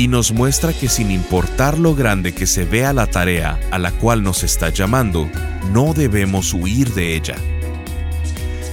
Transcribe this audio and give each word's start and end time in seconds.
y 0.00 0.08
nos 0.08 0.32
muestra 0.32 0.72
que 0.72 0.88
sin 0.88 1.10
importar 1.10 1.78
lo 1.78 1.94
grande 1.94 2.32
que 2.32 2.46
se 2.46 2.64
vea 2.64 2.94
la 2.94 3.06
tarea 3.06 3.60
a 3.70 3.78
la 3.78 3.92
cual 3.92 4.22
nos 4.22 4.44
está 4.44 4.70
llamando, 4.70 5.28
no 5.74 5.92
debemos 5.92 6.54
huir 6.54 6.94
de 6.94 7.16
ella. 7.16 7.36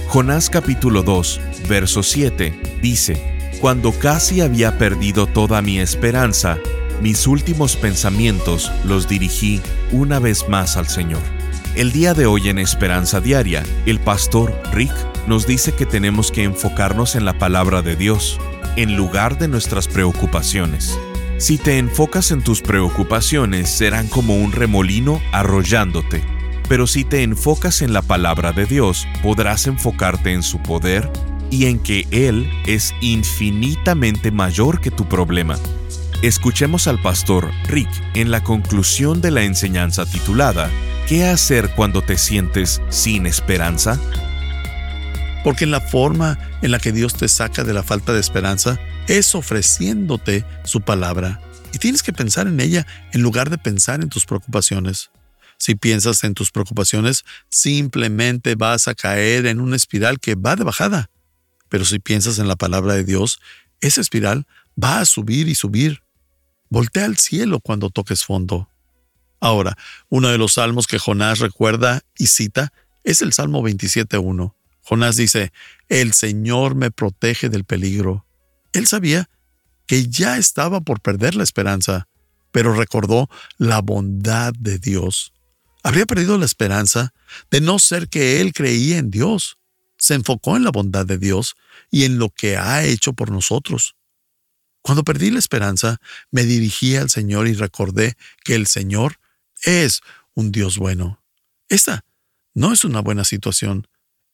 Jonás 0.06 0.48
capítulo 0.48 1.02
2, 1.02 1.38
verso 1.68 2.02
7 2.02 2.78
dice, 2.80 3.22
Cuando 3.60 3.92
casi 3.92 4.40
había 4.40 4.78
perdido 4.78 5.26
toda 5.26 5.60
mi 5.60 5.78
esperanza, 5.78 6.56
mis 7.02 7.26
últimos 7.26 7.76
pensamientos 7.76 8.72
los 8.84 9.06
dirigí 9.06 9.60
una 9.92 10.20
vez 10.20 10.48
más 10.48 10.78
al 10.78 10.88
Señor. 10.88 11.20
El 11.74 11.92
día 11.92 12.14
de 12.14 12.24
hoy 12.24 12.48
en 12.48 12.58
Esperanza 12.58 13.20
Diaria, 13.20 13.64
el 13.84 14.00
pastor 14.00 14.58
Rick 14.72 14.94
nos 15.26 15.46
dice 15.46 15.72
que 15.72 15.84
tenemos 15.84 16.32
que 16.32 16.44
enfocarnos 16.44 17.16
en 17.16 17.26
la 17.26 17.36
palabra 17.36 17.82
de 17.82 17.96
Dios, 17.96 18.40
en 18.76 18.96
lugar 18.96 19.36
de 19.36 19.48
nuestras 19.48 19.88
preocupaciones. 19.88 20.98
Si 21.38 21.56
te 21.56 21.78
enfocas 21.78 22.32
en 22.32 22.42
tus 22.42 22.62
preocupaciones, 22.62 23.70
serán 23.70 24.08
como 24.08 24.34
un 24.34 24.50
remolino 24.50 25.22
arrollándote. 25.30 26.24
Pero 26.68 26.88
si 26.88 27.04
te 27.04 27.22
enfocas 27.22 27.80
en 27.80 27.92
la 27.92 28.02
palabra 28.02 28.50
de 28.50 28.66
Dios, 28.66 29.06
podrás 29.22 29.68
enfocarte 29.68 30.32
en 30.32 30.42
su 30.42 30.58
poder 30.58 31.08
y 31.48 31.66
en 31.66 31.78
que 31.78 32.08
Él 32.10 32.50
es 32.66 32.92
infinitamente 33.00 34.32
mayor 34.32 34.80
que 34.80 34.90
tu 34.90 35.08
problema. 35.08 35.56
Escuchemos 36.22 36.88
al 36.88 37.00
pastor 37.00 37.52
Rick 37.68 37.88
en 38.14 38.32
la 38.32 38.42
conclusión 38.42 39.20
de 39.20 39.30
la 39.30 39.44
enseñanza 39.44 40.06
titulada 40.06 40.68
¿Qué 41.06 41.24
hacer 41.24 41.70
cuando 41.76 42.02
te 42.02 42.18
sientes 42.18 42.82
sin 42.88 43.26
esperanza? 43.26 44.00
Porque 45.44 45.64
en 45.64 45.70
la 45.70 45.80
forma 45.80 46.36
en 46.62 46.72
la 46.72 46.80
que 46.80 46.90
Dios 46.90 47.14
te 47.14 47.28
saca 47.28 47.62
de 47.62 47.74
la 47.74 47.84
falta 47.84 48.12
de 48.12 48.18
esperanza 48.18 48.80
es 49.08 49.34
ofreciéndote 49.34 50.44
su 50.64 50.82
palabra. 50.82 51.40
Y 51.72 51.78
tienes 51.78 52.02
que 52.02 52.12
pensar 52.12 52.46
en 52.46 52.60
ella 52.60 52.86
en 53.12 53.22
lugar 53.22 53.50
de 53.50 53.58
pensar 53.58 54.02
en 54.02 54.10
tus 54.10 54.26
preocupaciones. 54.26 55.10
Si 55.56 55.74
piensas 55.74 56.22
en 56.24 56.34
tus 56.34 56.50
preocupaciones, 56.50 57.24
simplemente 57.48 58.54
vas 58.54 58.86
a 58.86 58.94
caer 58.94 59.46
en 59.46 59.60
una 59.60 59.76
espiral 59.76 60.20
que 60.20 60.34
va 60.34 60.56
de 60.56 60.64
bajada. 60.64 61.10
Pero 61.68 61.84
si 61.84 61.98
piensas 61.98 62.38
en 62.38 62.48
la 62.48 62.56
palabra 62.56 62.94
de 62.94 63.04
Dios, 63.04 63.40
esa 63.80 64.00
espiral 64.00 64.46
va 64.82 65.00
a 65.00 65.04
subir 65.04 65.48
y 65.48 65.54
subir. 65.54 66.02
Voltea 66.68 67.06
al 67.06 67.16
cielo 67.16 67.60
cuando 67.60 67.90
toques 67.90 68.24
fondo. 68.24 68.70
Ahora, 69.40 69.76
uno 70.08 70.28
de 70.28 70.38
los 70.38 70.54
salmos 70.54 70.86
que 70.86 70.98
Jonás 70.98 71.38
recuerda 71.38 72.02
y 72.18 72.26
cita 72.26 72.72
es 73.04 73.22
el 73.22 73.32
Salmo 73.32 73.62
27.1. 73.62 74.54
Jonás 74.82 75.16
dice, 75.16 75.52
El 75.88 76.12
Señor 76.12 76.74
me 76.74 76.90
protege 76.90 77.48
del 77.48 77.64
peligro. 77.64 78.27
Él 78.78 78.86
sabía 78.86 79.28
que 79.86 80.08
ya 80.08 80.38
estaba 80.38 80.80
por 80.80 81.00
perder 81.00 81.34
la 81.34 81.44
esperanza, 81.44 82.08
pero 82.52 82.74
recordó 82.74 83.28
la 83.56 83.80
bondad 83.80 84.52
de 84.58 84.78
Dios. 84.78 85.32
Habría 85.82 86.06
perdido 86.06 86.38
la 86.38 86.44
esperanza 86.44 87.12
de 87.50 87.60
no 87.60 87.78
ser 87.78 88.08
que 88.08 88.40
él 88.40 88.52
creía 88.52 88.98
en 88.98 89.10
Dios. 89.10 89.58
Se 89.96 90.14
enfocó 90.14 90.56
en 90.56 90.64
la 90.64 90.70
bondad 90.70 91.06
de 91.06 91.18
Dios 91.18 91.56
y 91.90 92.04
en 92.04 92.18
lo 92.18 92.30
que 92.30 92.56
ha 92.56 92.84
hecho 92.84 93.12
por 93.12 93.30
nosotros. 93.30 93.96
Cuando 94.82 95.04
perdí 95.04 95.30
la 95.30 95.38
esperanza, 95.38 95.98
me 96.30 96.44
dirigí 96.44 96.96
al 96.96 97.10
Señor 97.10 97.48
y 97.48 97.54
recordé 97.54 98.16
que 98.44 98.54
el 98.54 98.66
Señor 98.66 99.18
es 99.64 100.00
un 100.34 100.52
Dios 100.52 100.78
bueno. 100.78 101.22
Esta 101.68 102.04
no 102.54 102.72
es 102.72 102.84
una 102.84 103.00
buena 103.00 103.24
situación, 103.24 103.86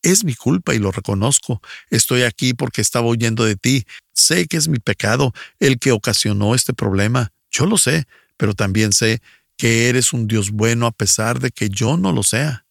es 0.04 0.22
mi 0.22 0.34
culpa 0.34 0.74
y 0.74 0.78
lo 0.78 0.92
reconozco. 0.92 1.60
Estoy 1.90 2.22
aquí 2.22 2.54
porque 2.54 2.82
estaba 2.82 3.08
huyendo 3.08 3.44
de 3.44 3.56
ti. 3.56 3.84
Sé 4.12 4.46
que 4.46 4.58
es 4.58 4.68
mi 4.68 4.78
pecado 4.78 5.32
el 5.58 5.78
que 5.78 5.92
ocasionó 5.92 6.54
este 6.54 6.74
problema. 6.74 7.32
Yo 7.50 7.66
lo 7.66 7.78
sé, 7.78 8.06
pero 8.36 8.54
también 8.54 8.92
sé 8.92 9.20
que 9.56 9.88
eres 9.88 10.12
un 10.12 10.28
Dios 10.28 10.50
bueno 10.50 10.86
a 10.86 10.92
pesar 10.92 11.40
de 11.40 11.50
que 11.50 11.70
yo 11.70 11.96
no 11.96 12.12
lo 12.12 12.22
sea. 12.22 12.66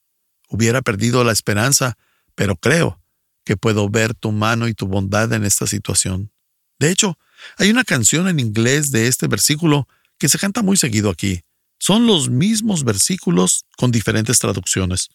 Hubiera 0.47 0.81
perdido 0.81 1.23
la 1.23 1.31
esperanza, 1.31 1.97
pero 2.35 2.55
creo 2.55 3.01
que 3.43 3.57
puedo 3.57 3.89
ver 3.89 4.13
tu 4.13 4.31
mano 4.31 4.67
y 4.67 4.73
tu 4.73 4.87
bondad 4.87 5.33
en 5.33 5.43
esta 5.43 5.65
situación. 5.65 6.31
De 6.79 6.91
hecho, 6.91 7.17
hay 7.57 7.71
una 7.71 7.83
canción 7.83 8.27
en 8.27 8.39
inglés 8.39 8.91
de 8.91 9.07
este 9.07 9.27
versículo 9.27 9.87
que 10.19 10.29
se 10.29 10.37
canta 10.37 10.61
muy 10.61 10.77
seguido 10.77 11.09
aquí. 11.09 11.41
Son 11.79 12.05
los 12.05 12.29
mismos 12.29 12.83
versículos 12.83 13.65
con 13.75 13.91
diferentes 13.91 14.39
traducciones. 14.39 15.09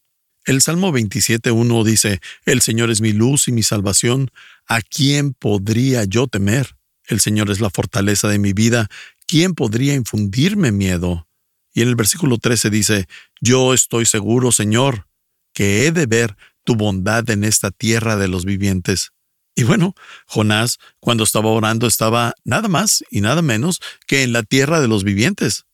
El 0.48 0.62
Salmo 0.62 0.90
27.1 0.92 1.84
dice, 1.84 2.22
El 2.46 2.62
Señor 2.62 2.90
es 2.90 3.02
mi 3.02 3.12
luz 3.12 3.48
y 3.48 3.52
mi 3.52 3.62
salvación, 3.62 4.30
¿a 4.66 4.80
quién 4.80 5.34
podría 5.34 6.04
yo 6.04 6.26
temer? 6.26 6.78
El 7.04 7.20
Señor 7.20 7.50
es 7.50 7.60
la 7.60 7.68
fortaleza 7.68 8.28
de 8.28 8.38
mi 8.38 8.54
vida, 8.54 8.88
¿quién 9.26 9.52
podría 9.52 9.92
infundirme 9.92 10.72
miedo? 10.72 11.28
Y 11.74 11.82
en 11.82 11.88
el 11.88 11.96
versículo 11.96 12.38
13 12.38 12.70
dice, 12.70 13.08
Yo 13.42 13.74
estoy 13.74 14.06
seguro, 14.06 14.50
Señor, 14.50 15.06
que 15.52 15.86
he 15.86 15.92
de 15.92 16.06
ver 16.06 16.34
tu 16.64 16.76
bondad 16.76 17.28
en 17.28 17.44
esta 17.44 17.70
tierra 17.70 18.16
de 18.16 18.28
los 18.28 18.46
vivientes. 18.46 19.10
Y 19.54 19.64
bueno, 19.64 19.94
Jonás, 20.24 20.78
cuando 20.98 21.24
estaba 21.24 21.50
orando, 21.50 21.86
estaba 21.86 22.32
nada 22.44 22.68
más 22.68 23.04
y 23.10 23.20
nada 23.20 23.42
menos 23.42 23.80
que 24.06 24.22
en 24.22 24.32
la 24.32 24.44
tierra 24.44 24.80
de 24.80 24.88
los 24.88 25.04
vivientes. 25.04 25.66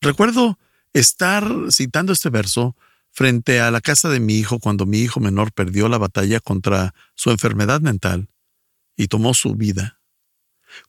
Recuerdo 0.00 0.58
estar 0.94 1.46
citando 1.70 2.14
este 2.14 2.30
verso 2.30 2.74
frente 3.14 3.60
a 3.60 3.70
la 3.70 3.80
casa 3.80 4.08
de 4.08 4.18
mi 4.18 4.34
hijo 4.34 4.58
cuando 4.58 4.86
mi 4.86 4.98
hijo 4.98 5.20
menor 5.20 5.52
perdió 5.52 5.88
la 5.88 5.98
batalla 5.98 6.40
contra 6.40 6.94
su 7.14 7.30
enfermedad 7.30 7.80
mental 7.80 8.28
y 8.96 9.06
tomó 9.06 9.34
su 9.34 9.54
vida. 9.54 10.00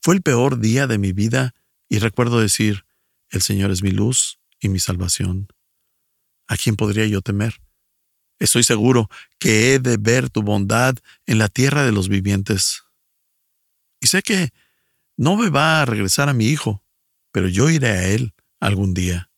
Fue 0.02 0.16
el 0.16 0.22
peor 0.22 0.58
día 0.58 0.88
de 0.88 0.98
mi 0.98 1.12
vida 1.12 1.54
y 1.88 2.00
recuerdo 2.00 2.40
decir, 2.40 2.84
el 3.30 3.42
Señor 3.42 3.70
es 3.70 3.82
mi 3.82 3.92
luz 3.92 4.40
y 4.58 4.68
mi 4.68 4.80
salvación. 4.80 5.48
¿A 6.48 6.56
quién 6.56 6.74
podría 6.74 7.06
yo 7.06 7.22
temer? 7.22 7.60
Estoy 8.40 8.64
seguro 8.64 9.08
que 9.38 9.74
he 9.74 9.78
de 9.78 9.96
ver 9.96 10.28
tu 10.28 10.42
bondad 10.42 10.96
en 11.26 11.38
la 11.38 11.48
tierra 11.48 11.84
de 11.84 11.92
los 11.92 12.08
vivientes. 12.08 12.82
Y 14.00 14.08
sé 14.08 14.22
que 14.22 14.52
no 15.16 15.36
me 15.36 15.48
va 15.48 15.80
a 15.80 15.84
regresar 15.84 16.28
a 16.28 16.34
mi 16.34 16.46
hijo, 16.46 16.84
pero 17.30 17.48
yo 17.48 17.70
iré 17.70 17.88
a 17.88 18.08
él 18.08 18.34
algún 18.58 18.94
día. 18.94 19.30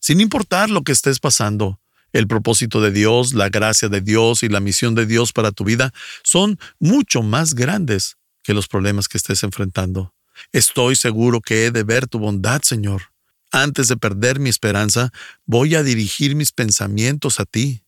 Sin 0.00 0.20
importar 0.20 0.70
lo 0.70 0.82
que 0.82 0.92
estés 0.92 1.20
pasando, 1.20 1.81
el 2.12 2.26
propósito 2.26 2.80
de 2.80 2.90
Dios, 2.90 3.34
la 3.34 3.48
gracia 3.48 3.88
de 3.88 4.00
Dios 4.00 4.42
y 4.42 4.48
la 4.48 4.60
misión 4.60 4.94
de 4.94 5.06
Dios 5.06 5.32
para 5.32 5.52
tu 5.52 5.64
vida 5.64 5.92
son 6.22 6.58
mucho 6.78 7.22
más 7.22 7.54
grandes 7.54 8.16
que 8.42 8.54
los 8.54 8.68
problemas 8.68 9.08
que 9.08 9.18
estés 9.18 9.42
enfrentando. 9.42 10.14
Estoy 10.52 10.96
seguro 10.96 11.40
que 11.40 11.66
he 11.66 11.70
de 11.70 11.84
ver 11.84 12.06
tu 12.06 12.18
bondad, 12.18 12.62
Señor. 12.62 13.12
Antes 13.50 13.88
de 13.88 13.96
perder 13.96 14.40
mi 14.40 14.50
esperanza, 14.50 15.12
voy 15.44 15.74
a 15.74 15.82
dirigir 15.82 16.34
mis 16.34 16.52
pensamientos 16.52 17.38
a 17.38 17.44
ti. 17.44 17.82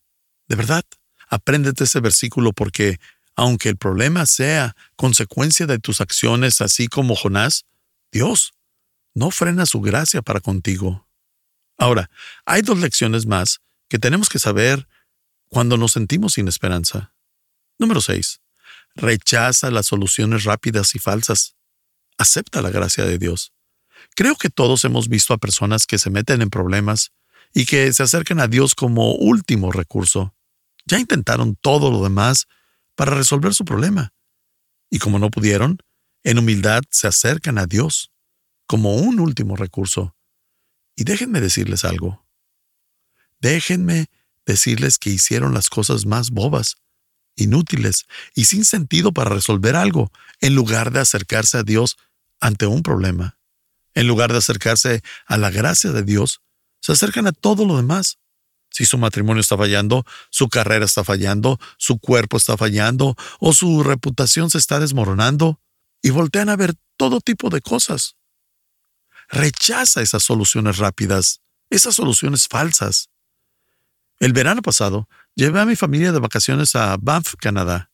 De 0.46 0.56
verdad, 0.56 0.84
apréndete 1.28 1.84
ese 1.84 2.00
versículo 2.00 2.52
porque, 2.52 3.00
aunque 3.34 3.70
el 3.70 3.76
problema 3.76 4.26
sea 4.26 4.76
consecuencia 4.96 5.66
de 5.66 5.78
tus 5.78 6.00
acciones, 6.00 6.60
así 6.60 6.86
como 6.86 7.16
Jonás, 7.16 7.64
Dios 8.12 8.52
no 9.14 9.30
frena 9.30 9.64
su 9.64 9.80
gracia 9.80 10.22
para 10.22 10.40
contigo. 10.40 11.08
Ahora, 11.78 12.10
hay 12.44 12.62
dos 12.62 12.78
lecciones 12.78 13.26
más 13.26 13.60
que 13.94 14.00
tenemos 14.00 14.28
que 14.28 14.40
saber 14.40 14.88
cuando 15.48 15.76
nos 15.76 15.92
sentimos 15.92 16.32
sin 16.32 16.48
esperanza. 16.48 17.14
Número 17.78 18.00
6. 18.00 18.40
Rechaza 18.96 19.70
las 19.70 19.86
soluciones 19.86 20.42
rápidas 20.42 20.96
y 20.96 20.98
falsas. 20.98 21.54
Acepta 22.18 22.60
la 22.60 22.70
gracia 22.70 23.04
de 23.04 23.18
Dios. 23.18 23.52
Creo 24.16 24.34
que 24.34 24.50
todos 24.50 24.84
hemos 24.84 25.08
visto 25.08 25.32
a 25.32 25.38
personas 25.38 25.86
que 25.86 25.98
se 25.98 26.10
meten 26.10 26.42
en 26.42 26.50
problemas 26.50 27.12
y 27.52 27.66
que 27.66 27.92
se 27.92 28.02
acercan 28.02 28.40
a 28.40 28.48
Dios 28.48 28.74
como 28.74 29.14
último 29.14 29.70
recurso. 29.70 30.34
Ya 30.86 30.98
intentaron 30.98 31.54
todo 31.54 31.92
lo 31.92 32.02
demás 32.02 32.48
para 32.96 33.14
resolver 33.14 33.54
su 33.54 33.64
problema. 33.64 34.12
Y 34.90 34.98
como 34.98 35.20
no 35.20 35.30
pudieron, 35.30 35.78
en 36.24 36.38
humildad 36.38 36.82
se 36.90 37.06
acercan 37.06 37.58
a 37.58 37.66
Dios 37.66 38.10
como 38.66 38.96
un 38.96 39.20
último 39.20 39.54
recurso. 39.54 40.16
Y 40.96 41.04
déjenme 41.04 41.40
decirles 41.40 41.84
algo. 41.84 42.23
Déjenme 43.44 44.06
decirles 44.46 44.96
que 44.96 45.10
hicieron 45.10 45.52
las 45.52 45.68
cosas 45.68 46.06
más 46.06 46.30
bobas, 46.30 46.76
inútiles 47.36 48.06
y 48.34 48.46
sin 48.46 48.64
sentido 48.64 49.12
para 49.12 49.28
resolver 49.28 49.76
algo, 49.76 50.10
en 50.40 50.54
lugar 50.54 50.92
de 50.92 51.00
acercarse 51.00 51.58
a 51.58 51.62
Dios 51.62 51.98
ante 52.40 52.64
un 52.64 52.82
problema. 52.82 53.36
En 53.92 54.06
lugar 54.06 54.32
de 54.32 54.38
acercarse 54.38 55.02
a 55.26 55.36
la 55.36 55.50
gracia 55.50 55.92
de 55.92 56.02
Dios, 56.04 56.40
se 56.80 56.92
acercan 56.92 57.26
a 57.26 57.32
todo 57.32 57.66
lo 57.66 57.76
demás. 57.76 58.16
Si 58.70 58.86
su 58.86 58.96
matrimonio 58.96 59.42
está 59.42 59.58
fallando, 59.58 60.06
su 60.30 60.48
carrera 60.48 60.86
está 60.86 61.04
fallando, 61.04 61.60
su 61.76 61.98
cuerpo 61.98 62.38
está 62.38 62.56
fallando 62.56 63.14
o 63.40 63.52
su 63.52 63.82
reputación 63.82 64.48
se 64.48 64.56
está 64.56 64.80
desmoronando, 64.80 65.60
y 66.00 66.08
voltean 66.08 66.48
a 66.48 66.56
ver 66.56 66.76
todo 66.96 67.20
tipo 67.20 67.50
de 67.50 67.60
cosas. 67.60 68.16
Rechaza 69.28 70.00
esas 70.00 70.22
soluciones 70.22 70.78
rápidas, 70.78 71.42
esas 71.68 71.94
soluciones 71.94 72.48
falsas. 72.48 73.10
El 74.18 74.32
verano 74.32 74.62
pasado 74.62 75.08
llevé 75.34 75.60
a 75.60 75.66
mi 75.66 75.76
familia 75.76 76.12
de 76.12 76.18
vacaciones 76.18 76.76
a 76.76 76.96
Banff, 77.00 77.34
Canadá, 77.38 77.90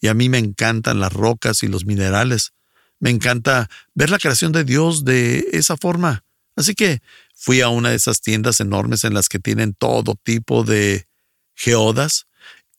y 0.00 0.08
a 0.08 0.14
mí 0.14 0.28
me 0.28 0.38
encantan 0.38 1.00
las 1.00 1.12
rocas 1.12 1.62
y 1.62 1.68
los 1.68 1.84
minerales. 1.84 2.52
Me 3.00 3.10
encanta 3.10 3.68
ver 3.94 4.10
la 4.10 4.18
creación 4.18 4.52
de 4.52 4.64
Dios 4.64 5.04
de 5.04 5.48
esa 5.52 5.76
forma. 5.76 6.24
Así 6.56 6.74
que 6.74 7.02
fui 7.34 7.60
a 7.60 7.68
una 7.68 7.90
de 7.90 7.96
esas 7.96 8.20
tiendas 8.20 8.60
enormes 8.60 9.04
en 9.04 9.14
las 9.14 9.28
que 9.28 9.38
tienen 9.38 9.74
todo 9.74 10.14
tipo 10.22 10.64
de 10.64 11.06
geodas 11.54 12.26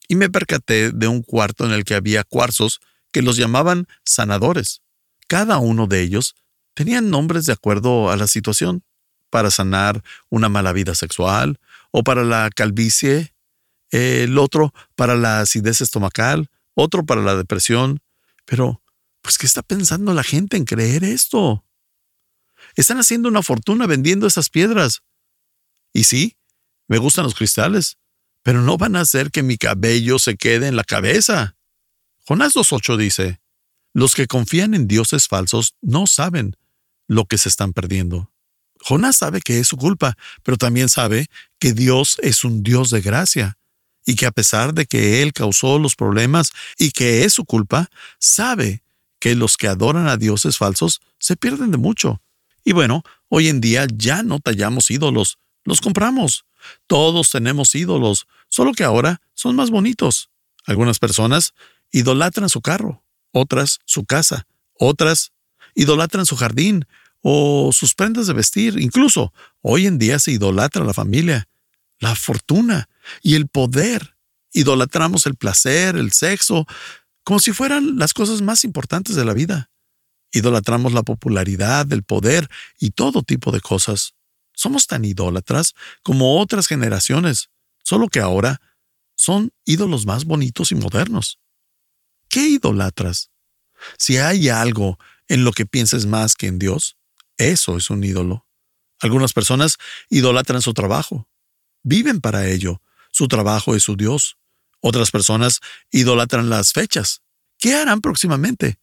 y 0.08 0.16
me 0.16 0.30
percaté 0.30 0.92
de 0.92 1.08
un 1.08 1.22
cuarto 1.22 1.66
en 1.66 1.72
el 1.72 1.84
que 1.84 1.96
había 1.96 2.24
cuarzos 2.24 2.80
que 3.12 3.22
los 3.22 3.38
llamaban 3.38 3.88
sanadores. 4.04 4.82
Cada 5.28 5.60
uno 5.60 5.88
de 5.88 6.02
ellos 6.02 6.36
tenían 6.74 7.10
nombres 7.10 7.46
de 7.46 7.54
acuerdo 7.54 8.10
a 8.10 8.18
la 8.18 8.28
situación, 8.28 8.84
para 9.30 9.52
sanar 9.52 10.04
una 10.30 10.50
mala 10.50 10.74
vida 10.74 10.96
sexual, 10.96 11.60
o 11.92 12.04
para 12.04 12.24
la 12.24 12.50
calvicie, 12.56 13.34
el 13.92 14.38
otro 14.38 14.74
para 14.96 15.16
la 15.16 15.42
acidez 15.42 15.82
estomacal, 15.82 16.50
otro 16.74 17.06
para 17.06 17.22
la 17.22 17.36
depresión. 17.36 18.02
Pero, 18.46 18.82
pues, 19.22 19.38
¿qué 19.38 19.46
está 19.46 19.62
pensando 19.62 20.14
la 20.14 20.24
gente 20.24 20.58
en 20.58 20.66
creer 20.66 21.04
esto? 21.04 21.66
Están 22.76 22.98
haciendo 22.98 23.30
una 23.30 23.44
fortuna 23.44 23.88
vendiendo 23.88 24.28
esas 24.28 24.50
piedras. 24.50 25.02
Y 25.94 26.04
sí, 26.04 26.38
me 26.88 26.98
gustan 26.98 27.24
los 27.24 27.36
cristales, 27.36 27.98
pero 28.44 28.62
no 28.62 28.78
van 28.78 28.96
a 28.96 29.02
hacer 29.02 29.32
que 29.32 29.44
mi 29.44 29.58
cabello 29.58 30.20
se 30.20 30.36
quede 30.36 30.68
en 30.68 30.76
la 30.76 30.84
cabeza. 30.84 31.56
Jonás 32.26 32.54
2.8 32.54 32.98
dice, 32.98 33.42
los 33.94 34.14
que 34.14 34.28
confían 34.28 34.74
en 34.74 34.88
dioses 34.88 35.28
falsos 35.28 35.76
no 35.82 36.08
saben 36.08 36.56
lo 37.08 37.26
que 37.26 37.38
se 37.38 37.50
están 37.50 37.74
perdiendo. 37.74 38.32
Jonás 38.82 39.18
sabe 39.18 39.42
que 39.42 39.60
es 39.60 39.68
su 39.68 39.78
culpa, 39.78 40.18
pero 40.44 40.58
también 40.58 40.90
sabe 40.90 41.28
que 41.60 41.74
Dios 41.74 42.18
es 42.22 42.44
un 42.44 42.64
Dios 42.64 42.90
de 42.90 43.02
gracia 43.02 43.58
y 44.06 44.16
que 44.16 44.26
a 44.26 44.32
pesar 44.32 44.74
de 44.74 44.86
que 44.86 45.22
Él 45.22 45.34
causó 45.34 45.78
los 45.78 45.96
problemas 45.96 46.52
y 46.78 46.92
que 46.92 47.26
es 47.26 47.34
su 47.34 47.46
culpa, 47.46 47.90
sabe 48.20 48.84
que 49.20 49.36
los 49.36 49.58
que 49.58 49.68
adoran 49.68 50.08
a 50.08 50.18
dioses 50.18 50.58
falsos 50.58 51.02
se 51.20 51.36
pierden 51.36 51.72
de 51.72 51.78
mucho. 51.78 52.22
Y 52.64 52.72
bueno, 52.72 53.04
hoy 53.28 53.50
en 53.50 53.62
día 53.62 53.86
ya 53.94 54.24
no 54.24 54.40
tallamos 54.40 54.90
ídolos, 54.92 55.38
los 55.64 55.82
compramos. 55.82 56.46
Todos 56.88 57.30
tenemos 57.30 57.76
ídolos, 57.76 58.28
solo 58.48 58.74
que 58.74 58.84
ahora 58.84 59.22
son 59.34 59.56
más 59.56 59.70
bonitos. 59.70 60.30
Algunas 60.66 61.00
personas 61.00 61.54
idolatran 61.92 62.50
su 62.50 62.62
carro, 62.62 63.04
otras 63.32 63.80
su 63.86 64.06
casa, 64.06 64.48
otras 64.74 65.32
idolatran 65.76 66.26
su 66.26 66.36
jardín 66.36 66.86
o 67.22 67.72
sus 67.74 67.96
prendas 67.96 68.28
de 68.28 68.34
vestir. 68.34 68.80
Incluso 68.80 69.34
hoy 69.62 69.88
en 69.88 69.98
día 69.98 70.20
se 70.20 70.32
idolatra 70.32 70.84
la 70.84 70.94
familia, 70.94 71.48
la 72.00 72.16
fortuna 72.16 72.90
y 73.22 73.36
el 73.36 73.48
poder. 73.48 74.16
Idolatramos 74.52 75.26
el 75.26 75.36
placer, 75.36 75.96
el 75.96 76.12
sexo, 76.12 76.66
como 77.24 77.40
si 77.40 77.52
fueran 77.52 77.98
las 77.98 78.14
cosas 78.14 78.42
más 78.42 78.64
importantes 78.64 79.16
de 79.16 79.26
la 79.26 79.34
vida. 79.34 79.70
Idolatramos 80.32 80.94
la 80.94 81.04
popularidad, 81.04 81.92
el 81.92 82.04
poder 82.04 82.50
y 82.80 82.92
todo 82.92 83.24
tipo 83.24 83.52
de 83.52 83.62
cosas. 83.62 84.14
Somos 84.54 84.88
tan 84.88 85.06
idólatras 85.06 85.74
como 86.04 86.40
otras 86.40 86.68
generaciones, 86.68 87.50
solo 87.84 88.08
que 88.08 88.20
ahora 88.20 88.62
son 89.16 89.52
ídolos 89.66 90.06
más 90.06 90.26
bonitos 90.26 90.72
y 90.72 90.76
modernos. 90.76 91.40
¿Qué 92.30 92.48
idolatras? 92.48 93.32
Si 93.98 94.18
hay 94.18 94.50
algo 94.50 95.00
en 95.28 95.44
lo 95.44 95.52
que 95.52 95.66
pienses 95.66 96.06
más 96.06 96.36
que 96.36 96.48
en 96.48 96.60
Dios, 96.60 96.99
eso 97.40 97.78
es 97.78 97.90
un 97.90 98.04
ídolo. 98.04 98.46
Algunas 99.00 99.34
personas 99.34 99.78
idolatran 100.10 100.62
su 100.62 100.74
trabajo. 100.74 101.28
Viven 101.84 102.20
para 102.20 102.48
ello. 102.48 102.82
Su 103.12 103.28
trabajo 103.28 103.76
es 103.76 103.84
su 103.84 103.96
Dios. 103.96 104.38
Otras 104.82 105.10
personas 105.10 105.62
idolatran 105.90 106.50
las 106.50 106.74
fechas. 106.74 107.22
¿Qué 107.58 107.76
harán 107.76 108.02
próximamente? 108.02 108.78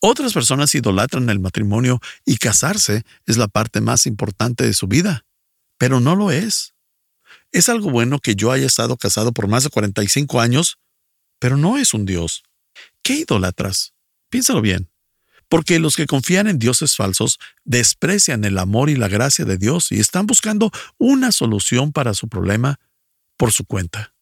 Otras 0.00 0.34
personas 0.34 0.74
idolatran 0.74 1.28
el 1.30 1.40
matrimonio 1.40 1.98
y 2.24 2.36
casarse 2.36 3.04
es 3.26 3.38
la 3.38 3.48
parte 3.48 3.80
más 3.80 4.06
importante 4.06 4.64
de 4.64 4.74
su 4.74 4.86
vida. 4.86 5.24
Pero 5.78 5.98
no 5.98 6.14
lo 6.14 6.30
es. 6.30 6.74
Es 7.52 7.70
algo 7.70 7.90
bueno 7.90 8.18
que 8.18 8.36
yo 8.36 8.52
haya 8.52 8.66
estado 8.66 8.98
casado 8.98 9.32
por 9.32 9.48
más 9.48 9.64
de 9.64 9.70
45 9.70 10.40
años, 10.40 10.78
pero 11.38 11.56
no 11.56 11.78
es 11.78 11.94
un 11.94 12.04
Dios. 12.04 12.44
¿Qué 13.02 13.14
idolatras? 13.14 13.94
Piénsalo 14.28 14.60
bien. 14.60 14.90
Porque 15.48 15.78
los 15.78 15.96
que 15.96 16.06
confían 16.06 16.46
en 16.46 16.58
dioses 16.58 16.94
falsos 16.94 17.38
desprecian 17.64 18.44
el 18.44 18.58
amor 18.58 18.90
y 18.90 18.96
la 18.96 19.08
gracia 19.08 19.44
de 19.44 19.56
Dios 19.56 19.90
y 19.92 19.98
están 19.98 20.26
buscando 20.26 20.70
una 20.98 21.32
solución 21.32 21.92
para 21.92 22.14
su 22.14 22.28
problema 22.28 22.78
por 23.36 23.52
su 23.52 23.64
cuenta. 23.64 24.12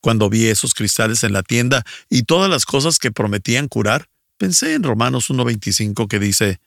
Cuando 0.00 0.30
vi 0.30 0.46
esos 0.46 0.74
cristales 0.74 1.24
en 1.24 1.32
la 1.32 1.42
tienda 1.42 1.84
y 2.08 2.22
todas 2.22 2.48
las 2.48 2.64
cosas 2.64 2.98
que 2.98 3.10
prometían 3.10 3.68
curar, 3.68 4.08
pensé 4.38 4.74
en 4.74 4.82
Romanos 4.82 5.28
1.25 5.28 6.08
que 6.08 6.18
dice, 6.18 6.60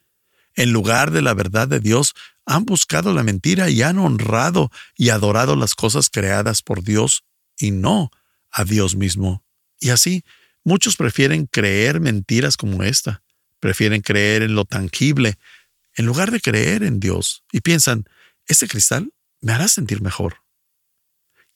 en 0.56 0.72
lugar 0.72 1.12
de 1.12 1.22
la 1.22 1.34
verdad 1.34 1.68
de 1.68 1.80
Dios, 1.80 2.14
han 2.46 2.66
buscado 2.66 3.14
la 3.14 3.24
mentira 3.24 3.70
y 3.70 3.82
han 3.82 3.98
honrado 3.98 4.70
y 4.96 5.10
adorado 5.10 5.56
las 5.56 5.74
cosas 5.76 6.10
creadas 6.10 6.62
por 6.62 6.84
Dios 6.84 7.24
y 7.58 7.72
no 7.72 8.12
a 8.52 8.66
Dios 8.66 8.96
mismo. 8.96 9.44
Y 9.80 9.90
así, 9.90 10.24
Muchos 10.66 10.96
prefieren 10.96 11.46
creer 11.46 12.00
mentiras 12.00 12.56
como 12.56 12.84
esta, 12.84 13.22
prefieren 13.63 14.01
creer 14.01 14.42
en 14.42 14.56
lo 14.56 14.65
tangible, 14.65 15.39
en 15.95 16.06
lugar 16.06 16.31
de 16.31 16.42
creer 16.42 16.83
en 16.83 17.00
Dios, 17.00 17.45
y 17.50 17.62
piensan, 17.62 18.04
este 18.45 18.68
cristal 18.68 19.13
me 19.39 19.54
hará 19.54 19.69
sentir 19.69 20.01
mejor. 20.01 20.44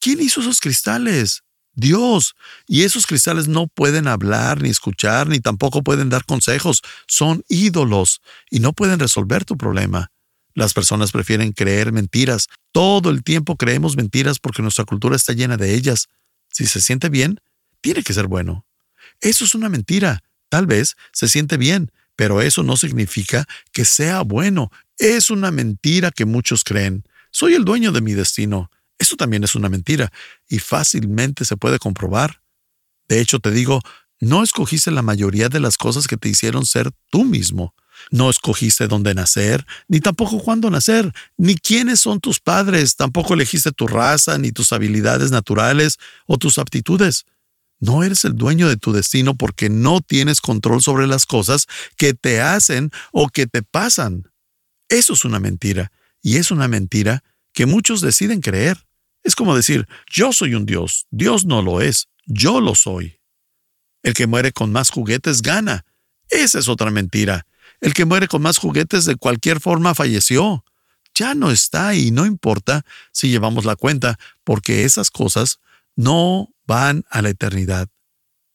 ¿Quién 0.00 0.18
hizo 0.22 0.40
esos 0.40 0.60
cristales? 0.60 1.42
Dios. 1.74 2.34
Y 2.66 2.84
esos 2.84 3.06
cristales 3.06 3.46
no 3.46 3.66
pueden 3.66 4.08
hablar, 4.08 4.62
ni 4.62 4.70
escuchar, 4.70 5.28
ni 5.28 5.38
tampoco 5.40 5.82
pueden 5.82 6.08
dar 6.08 6.24
consejos. 6.24 6.80
Son 7.06 7.44
ídolos 7.46 8.22
y 8.50 8.60
no 8.60 8.72
pueden 8.72 8.98
resolver 8.98 9.44
tu 9.44 9.58
problema. 9.58 10.10
Las 10.54 10.72
personas 10.72 11.12
prefieren 11.12 11.52
creer 11.52 11.92
mentiras. 11.92 12.46
Todo 12.72 13.10
el 13.10 13.22
tiempo 13.22 13.56
creemos 13.56 13.98
mentiras 13.98 14.38
porque 14.38 14.62
nuestra 14.62 14.86
cultura 14.86 15.14
está 15.14 15.34
llena 15.34 15.58
de 15.58 15.74
ellas. 15.74 16.08
Si 16.50 16.66
se 16.66 16.80
siente 16.80 17.10
bien, 17.10 17.38
tiene 17.82 18.02
que 18.02 18.14
ser 18.14 18.28
bueno. 18.28 18.64
Eso 19.20 19.44
es 19.44 19.54
una 19.54 19.68
mentira. 19.68 20.22
Tal 20.48 20.66
vez 20.66 20.96
se 21.12 21.28
siente 21.28 21.58
bien, 21.58 21.92
pero 22.18 22.42
eso 22.42 22.64
no 22.64 22.76
significa 22.76 23.46
que 23.70 23.84
sea 23.84 24.22
bueno. 24.22 24.72
Es 24.98 25.30
una 25.30 25.52
mentira 25.52 26.10
que 26.10 26.24
muchos 26.24 26.64
creen. 26.64 27.04
Soy 27.30 27.54
el 27.54 27.64
dueño 27.64 27.92
de 27.92 28.00
mi 28.00 28.12
destino. 28.12 28.72
Eso 28.98 29.14
también 29.14 29.44
es 29.44 29.54
una 29.54 29.68
mentira 29.68 30.10
y 30.48 30.58
fácilmente 30.58 31.44
se 31.44 31.56
puede 31.56 31.78
comprobar. 31.78 32.42
De 33.08 33.20
hecho, 33.20 33.38
te 33.38 33.52
digo, 33.52 33.80
no 34.18 34.42
escogiste 34.42 34.90
la 34.90 35.02
mayoría 35.02 35.48
de 35.48 35.60
las 35.60 35.76
cosas 35.76 36.08
que 36.08 36.16
te 36.16 36.28
hicieron 36.28 36.66
ser 36.66 36.90
tú 37.08 37.24
mismo. 37.24 37.72
No 38.10 38.30
escogiste 38.30 38.88
dónde 38.88 39.14
nacer, 39.14 39.64
ni 39.86 40.00
tampoco 40.00 40.40
cuándo 40.40 40.70
nacer, 40.70 41.12
ni 41.36 41.54
quiénes 41.54 42.00
son 42.00 42.18
tus 42.18 42.40
padres, 42.40 42.96
tampoco 42.96 43.34
elegiste 43.34 43.70
tu 43.70 43.86
raza, 43.86 44.38
ni 44.38 44.50
tus 44.50 44.72
habilidades 44.72 45.30
naturales 45.30 45.98
o 46.26 46.36
tus 46.36 46.58
aptitudes. 46.58 47.26
No 47.80 48.02
eres 48.02 48.24
el 48.24 48.36
dueño 48.36 48.68
de 48.68 48.76
tu 48.76 48.92
destino 48.92 49.36
porque 49.36 49.70
no 49.70 50.00
tienes 50.00 50.40
control 50.40 50.82
sobre 50.82 51.06
las 51.06 51.26
cosas 51.26 51.66
que 51.96 52.14
te 52.14 52.40
hacen 52.40 52.90
o 53.12 53.28
que 53.28 53.46
te 53.46 53.62
pasan. 53.62 54.30
Eso 54.88 55.12
es 55.12 55.24
una 55.24 55.38
mentira, 55.38 55.92
y 56.22 56.36
es 56.36 56.50
una 56.50 56.66
mentira 56.66 57.22
que 57.52 57.66
muchos 57.66 58.00
deciden 58.00 58.40
creer. 58.40 58.86
Es 59.22 59.34
como 59.36 59.54
decir, 59.54 59.86
yo 60.10 60.32
soy 60.32 60.54
un 60.54 60.66
Dios, 60.66 61.06
Dios 61.10 61.44
no 61.44 61.62
lo 61.62 61.80
es, 61.80 62.08
yo 62.26 62.60
lo 62.60 62.74
soy. 62.74 63.20
El 64.02 64.14
que 64.14 64.26
muere 64.26 64.52
con 64.52 64.72
más 64.72 64.90
juguetes 64.90 65.42
gana. 65.42 65.84
Esa 66.28 66.58
es 66.58 66.68
otra 66.68 66.90
mentira. 66.90 67.46
El 67.80 67.94
que 67.94 68.04
muere 68.04 68.28
con 68.28 68.42
más 68.42 68.58
juguetes 68.58 69.04
de 69.04 69.16
cualquier 69.16 69.60
forma 69.60 69.94
falleció. 69.94 70.64
Ya 71.14 71.34
no 71.34 71.50
está 71.50 71.94
y 71.94 72.10
no 72.10 72.26
importa 72.26 72.84
si 73.12 73.28
llevamos 73.28 73.64
la 73.64 73.76
cuenta, 73.76 74.18
porque 74.44 74.84
esas 74.84 75.10
cosas 75.10 75.58
no 75.98 76.54
van 76.64 77.04
a 77.10 77.22
la 77.22 77.30
eternidad. 77.30 77.88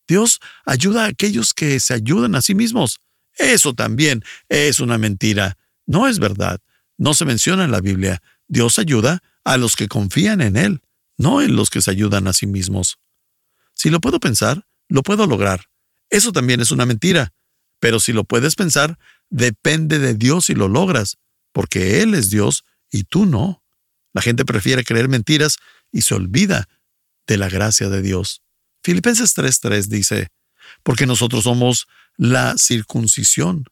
Dios 0.07 0.39
ayuda 0.65 1.03
a 1.03 1.07
aquellos 1.07 1.53
que 1.53 1.77
se 1.81 1.93
ayudan 1.93 2.35
a 2.35 2.41
sí 2.41 2.55
mismos. 2.55 3.01
Eso 3.37 3.73
también 3.73 4.23
es 4.47 4.79
una 4.79 4.97
mentira. 4.97 5.57
No 5.85 6.07
es 6.07 6.19
verdad. 6.19 6.61
No 6.97 7.13
se 7.13 7.25
menciona 7.25 7.65
en 7.65 7.71
la 7.71 7.81
Biblia. 7.81 8.21
Dios 8.47 8.79
ayuda 8.79 9.21
a 9.43 9.57
los 9.57 9.75
que 9.75 9.89
confían 9.89 10.39
en 10.39 10.55
Él, 10.55 10.81
no 11.17 11.41
en 11.41 11.57
los 11.57 11.69
que 11.69 11.81
se 11.81 11.91
ayudan 11.91 12.27
a 12.27 12.33
sí 12.33 12.47
mismos. 12.47 12.97
Si 13.73 13.89
lo 13.89 13.99
puedo 13.99 14.21
pensar, 14.21 14.65
lo 14.87 15.03
puedo 15.03 15.27
lograr. 15.27 15.65
Eso 16.09 16.31
también 16.31 16.61
es 16.61 16.71
una 16.71 16.85
mentira. 16.85 17.33
Pero 17.81 17.99
si 17.99 18.13
lo 18.13 18.23
puedes 18.23 18.55
pensar, 18.55 18.97
depende 19.29 19.99
de 19.99 20.13
Dios 20.13 20.45
si 20.45 20.55
lo 20.55 20.69
logras. 20.69 21.17
porque 21.51 22.01
Él 22.01 22.13
es 22.15 22.29
Dios 22.29 22.63
y 22.89 23.03
tú 23.03 23.25
no. 23.25 23.61
La 24.13 24.21
gente 24.21 24.45
prefiere 24.45 24.85
creer 24.85 25.09
mentiras 25.09 25.57
y 25.91 26.01
se 26.03 26.15
olvida 26.15 26.69
de 27.27 27.37
la 27.37 27.49
gracia 27.49 27.89
de 27.89 28.01
Dios. 28.01 28.41
Filipenses 28.83 29.33
3:3 29.35 29.87
dice, 29.87 30.29
porque 30.83 31.05
nosotros 31.05 31.43
somos 31.43 31.87
la 32.17 32.55
circuncisión, 32.57 33.65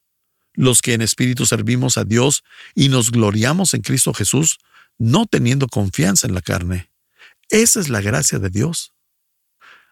los 0.54 0.82
que 0.82 0.94
en 0.94 1.02
espíritu 1.02 1.46
servimos 1.46 1.98
a 1.98 2.04
Dios 2.04 2.44
y 2.76 2.90
nos 2.90 3.12
gloriamos 3.12 3.74
en 3.74 3.82
Cristo 3.82 4.14
Jesús, 4.14 4.60
no 4.98 5.26
teniendo 5.26 5.68
confianza 5.68 6.28
en 6.28 6.34
la 6.34 6.42
carne. 6.42 6.92
Esa 7.50 7.80
es 7.80 7.90
la 7.90 8.02
gracia 8.02 8.40
de 8.40 8.50
Dios. 8.50 8.94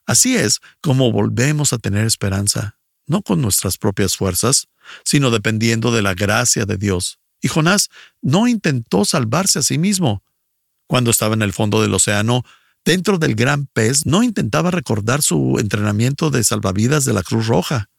Así 0.06 0.36
es 0.36 0.60
como 0.82 1.12
volvemos 1.12 1.74
a 1.74 1.78
tener 1.78 2.06
esperanza, 2.06 2.78
no 3.06 3.22
con 3.22 3.42
nuestras 3.42 3.78
propias 3.78 4.18
fuerzas, 4.18 4.68
sino 5.04 5.30
dependiendo 5.32 5.92
de 5.92 6.02
la 6.02 6.14
gracia 6.14 6.66
de 6.66 6.78
Dios. 6.78 7.20
Y 7.42 7.48
Jonás 7.48 7.90
no 8.22 8.48
intentó 8.48 9.06
salvarse 9.06 9.60
a 9.60 9.64
sí 9.64 9.78
mismo. 9.78 10.24
Cuando 10.88 11.12
estaba 11.12 11.36
en 11.36 11.42
el 11.42 11.54
fondo 11.54 11.82
del 11.82 11.94
océano, 11.94 12.44
dentro 12.86 13.18
del 13.18 13.36
gran 13.36 13.68
pez, 13.68 14.06
no 14.06 14.24
intentaba 14.24 14.72
recordar 14.72 15.22
su 15.22 15.58
entrenamiento 15.60 16.30
de 16.30 16.44
salvavidas 16.44 17.06
de 17.06 17.14
la 17.14 17.24
Cruz 17.24 17.48
Roja. 17.48 17.90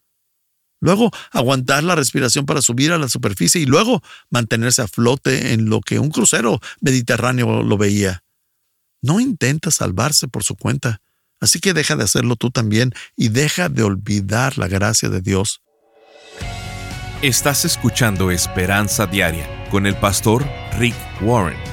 Luego 0.81 1.11
aguantar 1.31 1.85
la 1.85 1.95
respiración 1.95 2.47
para 2.47 2.63
subir 2.63 2.93
a 2.93 2.99
la 2.99 3.09
superficie 3.09 3.61
y 3.61 3.67
luego 3.67 4.03
mantenerse 4.31 4.83
a 4.83 4.89
flote 4.89 5.53
en 5.53 5.69
lo 5.69 5.81
que 5.81 5.99
un 5.99 6.11
crucero 6.11 6.61
mediterráneo 6.81 7.63
lo 7.63 7.77
veía. 7.77 8.23
No 9.03 9.21
intenta 9.21 9.71
salvarse 9.71 10.27
por 10.29 10.43
su 10.43 10.57
cuenta, 10.57 11.01
así 11.39 11.61
que 11.61 11.75
deja 11.75 11.97
de 11.97 12.05
hacerlo 12.05 12.37
tú 12.37 12.51
también 12.51 12.93
y 13.17 13.29
deja 13.29 13.69
de 13.69 13.83
olvidar 13.83 14.57
la 14.57 14.69
gracia 14.69 15.11
de 15.11 15.21
Dios. 15.21 15.63
Estás 17.23 17.67
escuchando 17.67 18.31
Esperanza 18.31 19.07
Diaria 19.07 19.69
con 19.71 19.87
el 19.87 19.95
pastor 19.97 20.47
Rick 20.79 20.97
Warren. 21.21 21.70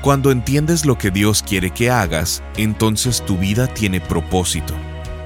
Cuando 0.00 0.30
entiendes 0.30 0.86
lo 0.86 0.96
que 0.96 1.10
Dios 1.10 1.42
quiere 1.42 1.70
que 1.70 1.90
hagas, 1.90 2.42
entonces 2.56 3.24
tu 3.26 3.36
vida 3.36 3.66
tiene 3.66 4.00
propósito. 4.00 4.74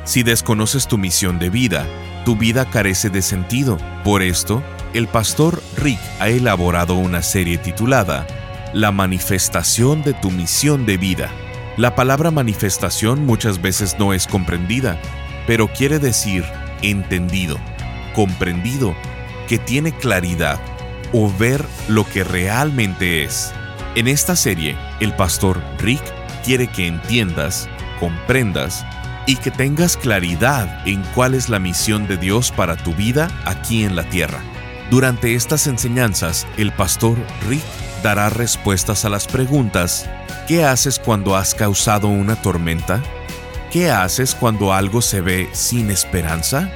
Si 0.08 0.22
desconoces 0.22 0.88
tu 0.88 0.96
misión 0.96 1.38
de 1.38 1.50
vida, 1.50 1.86
tu 2.24 2.34
vida 2.34 2.64
carece 2.64 3.10
de 3.10 3.20
sentido. 3.20 3.76
Por 4.04 4.22
esto, 4.22 4.62
el 4.94 5.06
pastor 5.06 5.62
Rick 5.76 5.98
ha 6.18 6.28
elaborado 6.28 6.94
una 6.94 7.20
serie 7.20 7.58
titulada 7.58 8.26
La 8.72 8.90
manifestación 8.90 10.02
de 10.02 10.14
tu 10.14 10.30
misión 10.30 10.86
de 10.86 10.96
vida. 10.96 11.30
La 11.76 11.94
palabra 11.94 12.30
manifestación 12.30 13.26
muchas 13.26 13.60
veces 13.60 13.96
no 13.98 14.14
es 14.14 14.26
comprendida, 14.26 14.98
pero 15.46 15.68
quiere 15.68 15.98
decir 15.98 16.42
entendido, 16.80 17.58
comprendido, 18.14 18.96
que 19.46 19.58
tiene 19.58 19.92
claridad 19.92 20.58
o 21.12 21.30
ver 21.30 21.62
lo 21.86 22.06
que 22.06 22.24
realmente 22.24 23.24
es. 23.24 23.52
En 23.94 24.08
esta 24.08 24.36
serie, 24.36 24.74
el 25.00 25.14
pastor 25.14 25.60
Rick 25.80 26.02
quiere 26.46 26.66
que 26.66 26.86
entiendas, 26.86 27.68
comprendas 28.00 28.86
y 29.28 29.36
que 29.36 29.50
tengas 29.50 29.98
claridad 29.98 30.84
en 30.86 31.02
cuál 31.14 31.34
es 31.34 31.50
la 31.50 31.58
misión 31.58 32.08
de 32.08 32.16
Dios 32.16 32.50
para 32.50 32.76
tu 32.76 32.94
vida 32.94 33.28
aquí 33.44 33.84
en 33.84 33.94
la 33.94 34.02
tierra. 34.08 34.40
Durante 34.90 35.34
estas 35.34 35.66
enseñanzas, 35.66 36.46
el 36.56 36.72
pastor 36.72 37.18
Rick 37.46 37.62
dará 38.02 38.30
respuestas 38.30 39.04
a 39.04 39.10
las 39.10 39.26
preguntas 39.26 40.08
¿Qué 40.48 40.64
haces 40.64 40.98
cuando 40.98 41.36
has 41.36 41.54
causado 41.54 42.08
una 42.08 42.36
tormenta? 42.40 43.02
¿Qué 43.70 43.90
haces 43.90 44.34
cuando 44.34 44.72
algo 44.72 45.02
se 45.02 45.20
ve 45.20 45.50
sin 45.52 45.90
esperanza? 45.90 46.72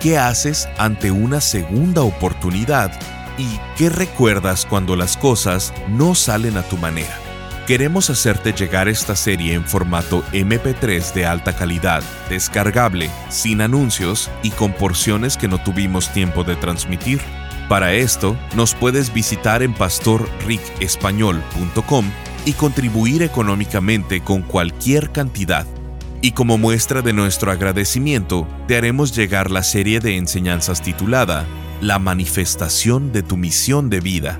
¿Qué 0.00 0.16
haces 0.16 0.70
ante 0.78 1.10
una 1.10 1.42
segunda 1.42 2.00
oportunidad 2.00 2.98
¿Y 3.36 3.60
qué 3.76 3.90
recuerdas 3.90 4.64
cuando 4.64 4.96
las 4.96 5.18
cosas 5.18 5.74
no 5.88 6.14
salen 6.14 6.56
a 6.56 6.62
tu 6.62 6.78
manera? 6.78 7.29
Queremos 7.70 8.10
hacerte 8.10 8.52
llegar 8.52 8.88
esta 8.88 9.14
serie 9.14 9.54
en 9.54 9.64
formato 9.64 10.24
MP3 10.32 11.12
de 11.12 11.24
alta 11.24 11.52
calidad, 11.52 12.02
descargable, 12.28 13.08
sin 13.28 13.60
anuncios 13.60 14.28
y 14.42 14.50
con 14.50 14.72
porciones 14.72 15.36
que 15.36 15.46
no 15.46 15.62
tuvimos 15.62 16.12
tiempo 16.12 16.42
de 16.42 16.56
transmitir. 16.56 17.20
Para 17.68 17.94
esto, 17.94 18.36
nos 18.56 18.74
puedes 18.74 19.14
visitar 19.14 19.62
en 19.62 19.72
pastorricespañol.com 19.72 22.10
y 22.44 22.54
contribuir 22.54 23.22
económicamente 23.22 24.20
con 24.20 24.42
cualquier 24.42 25.12
cantidad. 25.12 25.64
Y 26.22 26.32
como 26.32 26.58
muestra 26.58 27.02
de 27.02 27.12
nuestro 27.12 27.52
agradecimiento, 27.52 28.48
te 28.66 28.78
haremos 28.78 29.14
llegar 29.14 29.52
la 29.52 29.62
serie 29.62 30.00
de 30.00 30.16
enseñanzas 30.16 30.82
titulada 30.82 31.46
la 31.80 31.98
manifestación 31.98 33.12
de 33.12 33.22
tu 33.22 33.36
misión 33.36 33.90
de 33.90 34.00
vida. 34.00 34.38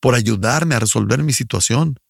por 0.00 0.14
ayudarme 0.14 0.74
a 0.74 0.80
resolver 0.80 1.22
mi 1.22 1.34
situación. 1.34 2.00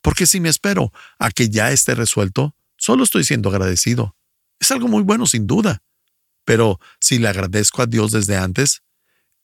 Porque 0.00 0.24
si 0.24 0.40
me 0.40 0.48
espero 0.48 0.90
a 1.18 1.30
que 1.30 1.50
ya 1.50 1.70
esté 1.70 1.94
resuelto, 1.94 2.56
solo 2.78 3.04
estoy 3.04 3.24
siendo 3.24 3.50
agradecido. 3.50 4.16
Es 4.58 4.70
algo 4.70 4.88
muy 4.88 5.02
bueno 5.02 5.26
sin 5.26 5.46
duda. 5.46 5.82
Pero 6.46 6.80
si 6.98 7.18
le 7.18 7.28
agradezco 7.28 7.82
a 7.82 7.86
Dios 7.86 8.12
desde 8.12 8.38
antes, 8.38 8.80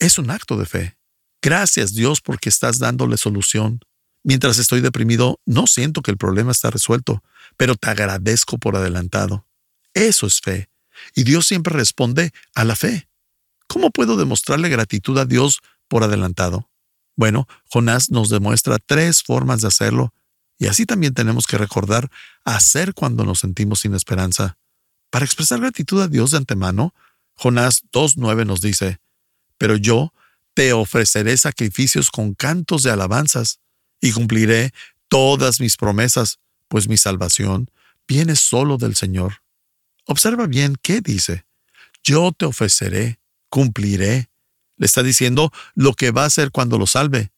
es 0.03 0.19
un 0.19 0.31
acto 0.31 0.57
de 0.57 0.67
fe. 0.67 0.97
Gracias 1.41 1.95
Dios 1.95 2.21
porque 2.21 2.49
estás 2.49 2.81
dándole 2.81 3.17
solución. 3.17 3.81
Mientras 4.25 4.59
estoy 4.59 4.81
deprimido, 4.81 5.41
no 5.47 5.69
siento 5.69 6.03
que 6.03 6.11
el 6.11 6.17
problema 6.17 6.51
está 6.51 6.71
resuelto, 6.71 7.23
pero 7.57 7.77
te 7.77 7.89
agradezco 7.89 8.59
por 8.59 8.75
adelantado. 8.75 9.47
Eso 9.95 10.27
es 10.27 10.41
fe. 10.41 10.71
Y 11.15 11.23
Dios 11.23 11.47
siempre 11.47 11.75
responde 11.75 12.33
a 12.55 12.65
la 12.65 12.75
fe. 12.75 13.09
¿Cómo 13.69 13.91
puedo 13.91 14.17
demostrarle 14.17 14.69
gratitud 14.69 15.17
a 15.19 15.25
Dios 15.25 15.61
por 15.87 16.03
adelantado? 16.03 16.69
Bueno, 17.15 17.47
Jonás 17.71 18.11
nos 18.11 18.29
demuestra 18.29 18.79
tres 18.79 19.23
formas 19.23 19.61
de 19.61 19.69
hacerlo, 19.69 20.13
y 20.59 20.67
así 20.67 20.85
también 20.85 21.15
tenemos 21.15 21.47
que 21.47 21.59
recordar 21.59 22.11
hacer 22.45 22.95
cuando 22.95 23.25
nos 23.25 23.41
sentimos 23.41 23.81
sin 23.81 23.95
esperanza. 23.95 24.57
Para 25.11 25.25
expresar 25.25 25.61
gratitud 25.61 26.01
a 26.01 26.09
Dios 26.09 26.33
de 26.33 26.39
antemano, 26.39 26.95
Jonás 27.35 27.85
2.9 27.93 28.47
nos 28.47 28.61
dice, 28.61 29.02
Pero 29.63 29.77
yo 29.77 30.13
te 30.55 30.73
ofreceré 30.73 31.37
sacrificios 31.37 32.11
con 32.11 32.35
cantos 32.35 32.83
de 32.83 32.91
alabanzas, 32.91 33.61
y 34.01 34.11
cumpliré 34.11 34.73
todas 35.07 35.61
mis 35.61 35.77
promesas, 35.77 36.41
pues 36.67 36.89
mi 36.89 36.97
salvación 36.97 37.71
viene 38.09 38.35
solo 38.35 38.77
del 38.77 38.97
Señor. 38.97 39.45
Observa 40.05 40.49
bien 40.49 40.75
qué 40.83 41.01
dice. 41.01 41.47
Yo 42.03 42.33
te 42.33 42.45
ofreceré, 42.45 43.21
cumpliré. 43.51 44.31
Le 44.79 44.87
está 44.87 45.05
diciendo 45.05 45.53
lo 45.77 45.93
que 45.93 46.11
va 46.11 46.25
a 46.25 46.27
hacer 46.27 46.51
cuando 46.51 46.77
lo 46.77 46.89
salve. 46.89 47.31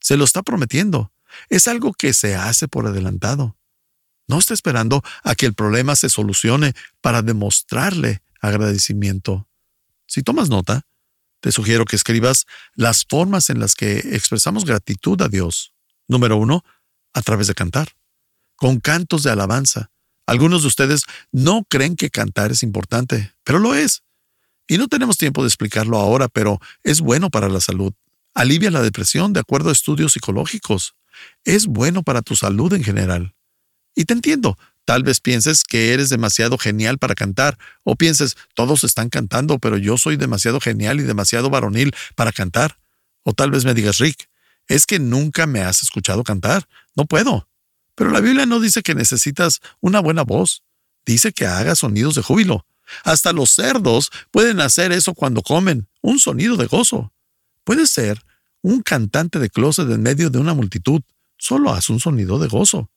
Se 0.00 0.16
lo 0.16 0.24
está 0.24 0.42
prometiendo. 0.42 1.12
Es 1.48 1.68
algo 1.68 1.92
que 1.92 2.12
se 2.12 2.34
hace 2.34 2.66
por 2.66 2.88
adelantado. 2.88 3.56
No 4.26 4.40
está 4.40 4.52
esperando 4.52 5.04
a 5.22 5.36
que 5.36 5.46
el 5.46 5.54
problema 5.54 5.94
se 5.94 6.08
solucione 6.08 6.72
para 7.00 7.22
demostrarle 7.22 8.20
agradecimiento. 8.40 9.46
Si 10.08 10.24
tomas 10.24 10.48
nota, 10.48 10.84
te 11.40 11.52
sugiero 11.52 11.84
que 11.84 11.96
escribas 11.96 12.46
las 12.74 13.04
formas 13.04 13.50
en 13.50 13.60
las 13.60 13.74
que 13.74 13.98
expresamos 13.98 14.64
gratitud 14.64 15.20
a 15.22 15.28
Dios. 15.28 15.72
Número 16.08 16.36
uno, 16.36 16.64
a 17.12 17.22
través 17.22 17.46
de 17.46 17.54
cantar, 17.54 17.88
con 18.56 18.80
cantos 18.80 19.22
de 19.22 19.30
alabanza. 19.30 19.90
Algunos 20.26 20.62
de 20.62 20.68
ustedes 20.68 21.04
no 21.32 21.64
creen 21.68 21.96
que 21.96 22.10
cantar 22.10 22.50
es 22.50 22.62
importante, 22.62 23.32
pero 23.44 23.58
lo 23.58 23.74
es. 23.74 24.02
Y 24.66 24.76
no 24.76 24.88
tenemos 24.88 25.16
tiempo 25.16 25.42
de 25.42 25.48
explicarlo 25.48 25.96
ahora, 25.98 26.28
pero 26.28 26.60
es 26.82 27.00
bueno 27.00 27.30
para 27.30 27.48
la 27.48 27.60
salud. 27.60 27.94
Alivia 28.34 28.70
la 28.70 28.82
depresión 28.82 29.32
de 29.32 29.40
acuerdo 29.40 29.70
a 29.70 29.72
estudios 29.72 30.12
psicológicos. 30.12 30.94
Es 31.44 31.66
bueno 31.66 32.02
para 32.02 32.22
tu 32.22 32.36
salud 32.36 32.72
en 32.74 32.84
general. 32.84 33.34
Y 33.94 34.04
te 34.04 34.12
entiendo, 34.12 34.58
tal 34.88 35.02
vez 35.02 35.20
pienses 35.20 35.64
que 35.64 35.92
eres 35.92 36.08
demasiado 36.08 36.56
genial 36.56 36.96
para 36.96 37.14
cantar, 37.14 37.58
o 37.84 37.94
pienses, 37.94 38.38
todos 38.54 38.84
están 38.84 39.10
cantando, 39.10 39.58
pero 39.58 39.76
yo 39.76 39.98
soy 39.98 40.16
demasiado 40.16 40.60
genial 40.60 40.98
y 40.98 41.02
demasiado 41.02 41.50
varonil 41.50 41.94
para 42.14 42.32
cantar. 42.32 42.78
O 43.22 43.34
tal 43.34 43.50
vez 43.50 43.66
me 43.66 43.74
digas, 43.74 43.98
Rick, 43.98 44.30
es 44.66 44.86
que 44.86 44.98
nunca 44.98 45.46
me 45.46 45.60
has 45.60 45.82
escuchado 45.82 46.24
cantar. 46.24 46.66
No 46.96 47.04
puedo. 47.04 47.46
Pero 47.96 48.08
la 48.08 48.20
Biblia 48.20 48.46
no 48.46 48.60
dice 48.60 48.80
que 48.80 48.94
necesitas 48.94 49.60
una 49.80 50.00
buena 50.00 50.22
voz. 50.22 50.62
Dice 51.04 51.32
que 51.32 51.46
hagas 51.46 51.80
sonidos 51.80 52.14
de 52.14 52.22
júbilo. 52.22 52.64
Hasta 53.04 53.34
los 53.34 53.50
cerdos 53.50 54.10
pueden 54.30 54.58
hacer 54.58 54.90
eso 54.92 55.12
cuando 55.12 55.42
comen, 55.42 55.86
un 56.00 56.18
sonido 56.18 56.56
de 56.56 56.64
gozo. 56.64 57.12
Puedes 57.62 57.90
ser 57.90 58.24
un 58.62 58.80
cantante 58.80 59.38
de 59.38 59.50
closet 59.50 59.90
en 59.90 60.00
medio 60.00 60.30
de 60.30 60.38
una 60.38 60.54
multitud. 60.54 61.02
Solo 61.36 61.74
haz 61.74 61.90
un 61.90 62.00
sonido 62.00 62.38
de 62.38 62.48
gozo. 62.48 62.90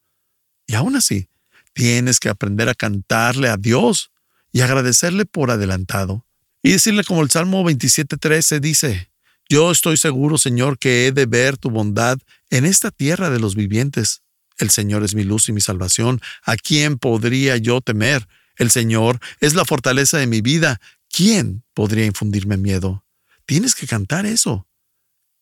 Y 0.67 0.75
aún 0.75 0.95
así, 0.95 1.27
tienes 1.73 2.19
que 2.19 2.29
aprender 2.29 2.69
a 2.69 2.75
cantarle 2.75 3.49
a 3.49 3.57
Dios 3.57 4.11
y 4.51 4.61
agradecerle 4.61 5.25
por 5.25 5.51
adelantado. 5.51 6.25
Y 6.63 6.71
decirle 6.71 7.03
como 7.03 7.23
el 7.23 7.31
Salmo 7.31 7.63
27.13 7.63 8.59
dice, 8.59 9.11
yo 9.49 9.71
estoy 9.71 9.97
seguro, 9.97 10.37
Señor, 10.37 10.77
que 10.77 11.07
he 11.07 11.11
de 11.11 11.25
ver 11.25 11.57
tu 11.57 11.69
bondad 11.69 12.17
en 12.49 12.65
esta 12.65 12.91
tierra 12.91 13.29
de 13.29 13.39
los 13.39 13.55
vivientes. 13.55 14.21
El 14.57 14.69
Señor 14.69 15.03
es 15.03 15.15
mi 15.15 15.23
luz 15.23 15.49
y 15.49 15.53
mi 15.53 15.59
salvación. 15.59 16.21
¿A 16.43 16.55
quién 16.55 16.97
podría 16.97 17.57
yo 17.57 17.81
temer? 17.81 18.27
El 18.55 18.71
Señor 18.71 19.19
es 19.39 19.53
la 19.55 19.65
fortaleza 19.65 20.17
de 20.19 20.27
mi 20.27 20.41
vida. 20.41 20.79
¿Quién 21.09 21.63
podría 21.73 22.05
infundirme 22.05 22.57
miedo? 22.57 23.03
Tienes 23.45 23.75
que 23.75 23.87
cantar 23.87 24.25
eso. 24.25 24.67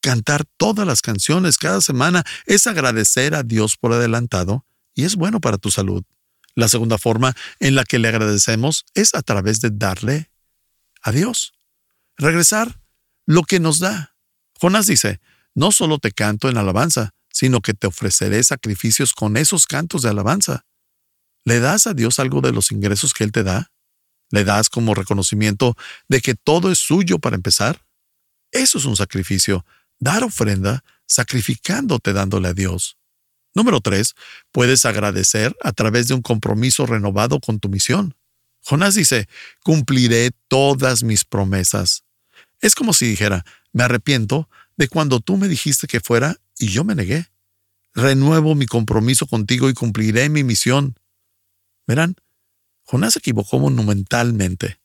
Cantar 0.01 0.45
todas 0.57 0.87
las 0.87 1.01
canciones 1.01 1.57
cada 1.57 1.81
semana 1.81 2.23
es 2.45 2.65
agradecer 2.65 3.35
a 3.35 3.43
Dios 3.43 3.75
por 3.77 3.93
adelantado 3.93 4.65
y 4.95 5.03
es 5.03 5.17
bueno 5.17 5.39
para 5.41 5.57
tu 5.57 5.69
salud. 5.69 6.03
La 6.59 6.67
segunda 6.67 6.97
forma 6.97 7.37
en 7.61 7.73
la 7.73 7.85
que 7.85 7.99
le 7.99 8.09
agradecemos 8.09 8.83
es 8.93 9.15
a 9.15 9.21
través 9.21 9.61
de 9.61 9.69
darle 9.71 10.29
a 11.01 11.13
Dios. 11.13 11.53
Regresar 12.17 12.81
lo 13.25 13.43
que 13.43 13.61
nos 13.61 13.79
da. 13.79 14.17
Jonás 14.59 14.85
dice, 14.85 15.21
no 15.55 15.71
solo 15.71 15.99
te 15.99 16.11
canto 16.11 16.49
en 16.49 16.57
alabanza, 16.57 17.11
sino 17.31 17.61
que 17.61 17.73
te 17.73 17.87
ofreceré 17.87 18.43
sacrificios 18.43 19.13
con 19.13 19.37
esos 19.37 19.67
cantos 19.67 20.01
de 20.01 20.09
alabanza. 20.09 20.65
¿Le 21.45 21.61
das 21.61 21.87
a 21.87 21.93
Dios 21.93 22.19
algo 22.19 22.41
de 22.41 22.51
los 22.51 22.73
ingresos 22.73 23.13
que 23.13 23.23
Él 23.23 23.31
te 23.31 23.43
da? 23.43 23.71
¿Le 24.29 24.43
das 24.43 24.69
como 24.69 24.93
reconocimiento 24.95 25.77
de 26.09 26.19
que 26.19 26.35
todo 26.35 26.73
es 26.73 26.79
suyo 26.79 27.19
para 27.19 27.37
empezar? 27.37 27.85
Eso 28.51 28.79
es 28.79 28.83
un 28.83 28.97
sacrificio, 28.97 29.65
dar 29.97 30.25
ofrenda, 30.25 30.83
sacrificándote 31.07 32.11
dándole 32.11 32.49
a 32.49 32.53
Dios. 32.53 32.98
Número 33.55 33.81
tres, 33.81 34.15
puedes 34.51 34.85
agradecer 34.85 35.55
a 35.63 35.71
través 35.71 36.07
de 36.07 36.13
un 36.13 36.21
compromiso 36.21 36.85
renovado 36.85 37.39
con 37.39 37.59
tu 37.59 37.69
misión. 37.69 38.15
Jonás 38.61 38.95
dice, 38.95 39.27
cumpliré 39.63 40.31
todas 40.47 41.03
mis 41.03 41.25
promesas. 41.25 42.03
Es 42.61 42.75
como 42.75 42.93
si 42.93 43.07
dijera, 43.07 43.45
me 43.71 43.83
arrepiento 43.83 44.49
de 44.77 44.87
cuando 44.87 45.19
tú 45.19 45.37
me 45.37 45.47
dijiste 45.47 45.87
que 45.87 45.99
fuera 45.99 46.37
y 46.57 46.67
yo 46.67 46.83
me 46.83 46.95
negué. 46.95 47.27
Renuevo 47.93 48.55
mi 48.55 48.65
compromiso 48.65 49.25
contigo 49.25 49.69
y 49.69 49.73
cumpliré 49.73 50.29
mi 50.29 50.43
misión. 50.43 50.95
Verán, 51.87 52.15
Jonás 52.83 53.13
se 53.13 53.19
equivocó 53.19 53.59
monumentalmente. 53.59 54.79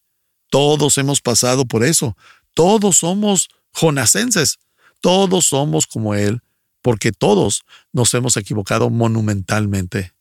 Todos 0.50 0.98
hemos 0.98 1.20
pasado 1.20 1.66
por 1.66 1.84
eso. 1.84 2.16
Todos 2.54 2.98
somos 2.98 3.48
jonasenses. 3.72 4.58
Todos 5.00 5.46
somos 5.46 5.86
como 5.86 6.14
él, 6.14 6.40
porque 6.84 7.12
todos 7.12 7.64
nos 7.94 8.12
hemos 8.12 8.36
equivocado 8.36 8.90
monumentalmente. 8.90 10.12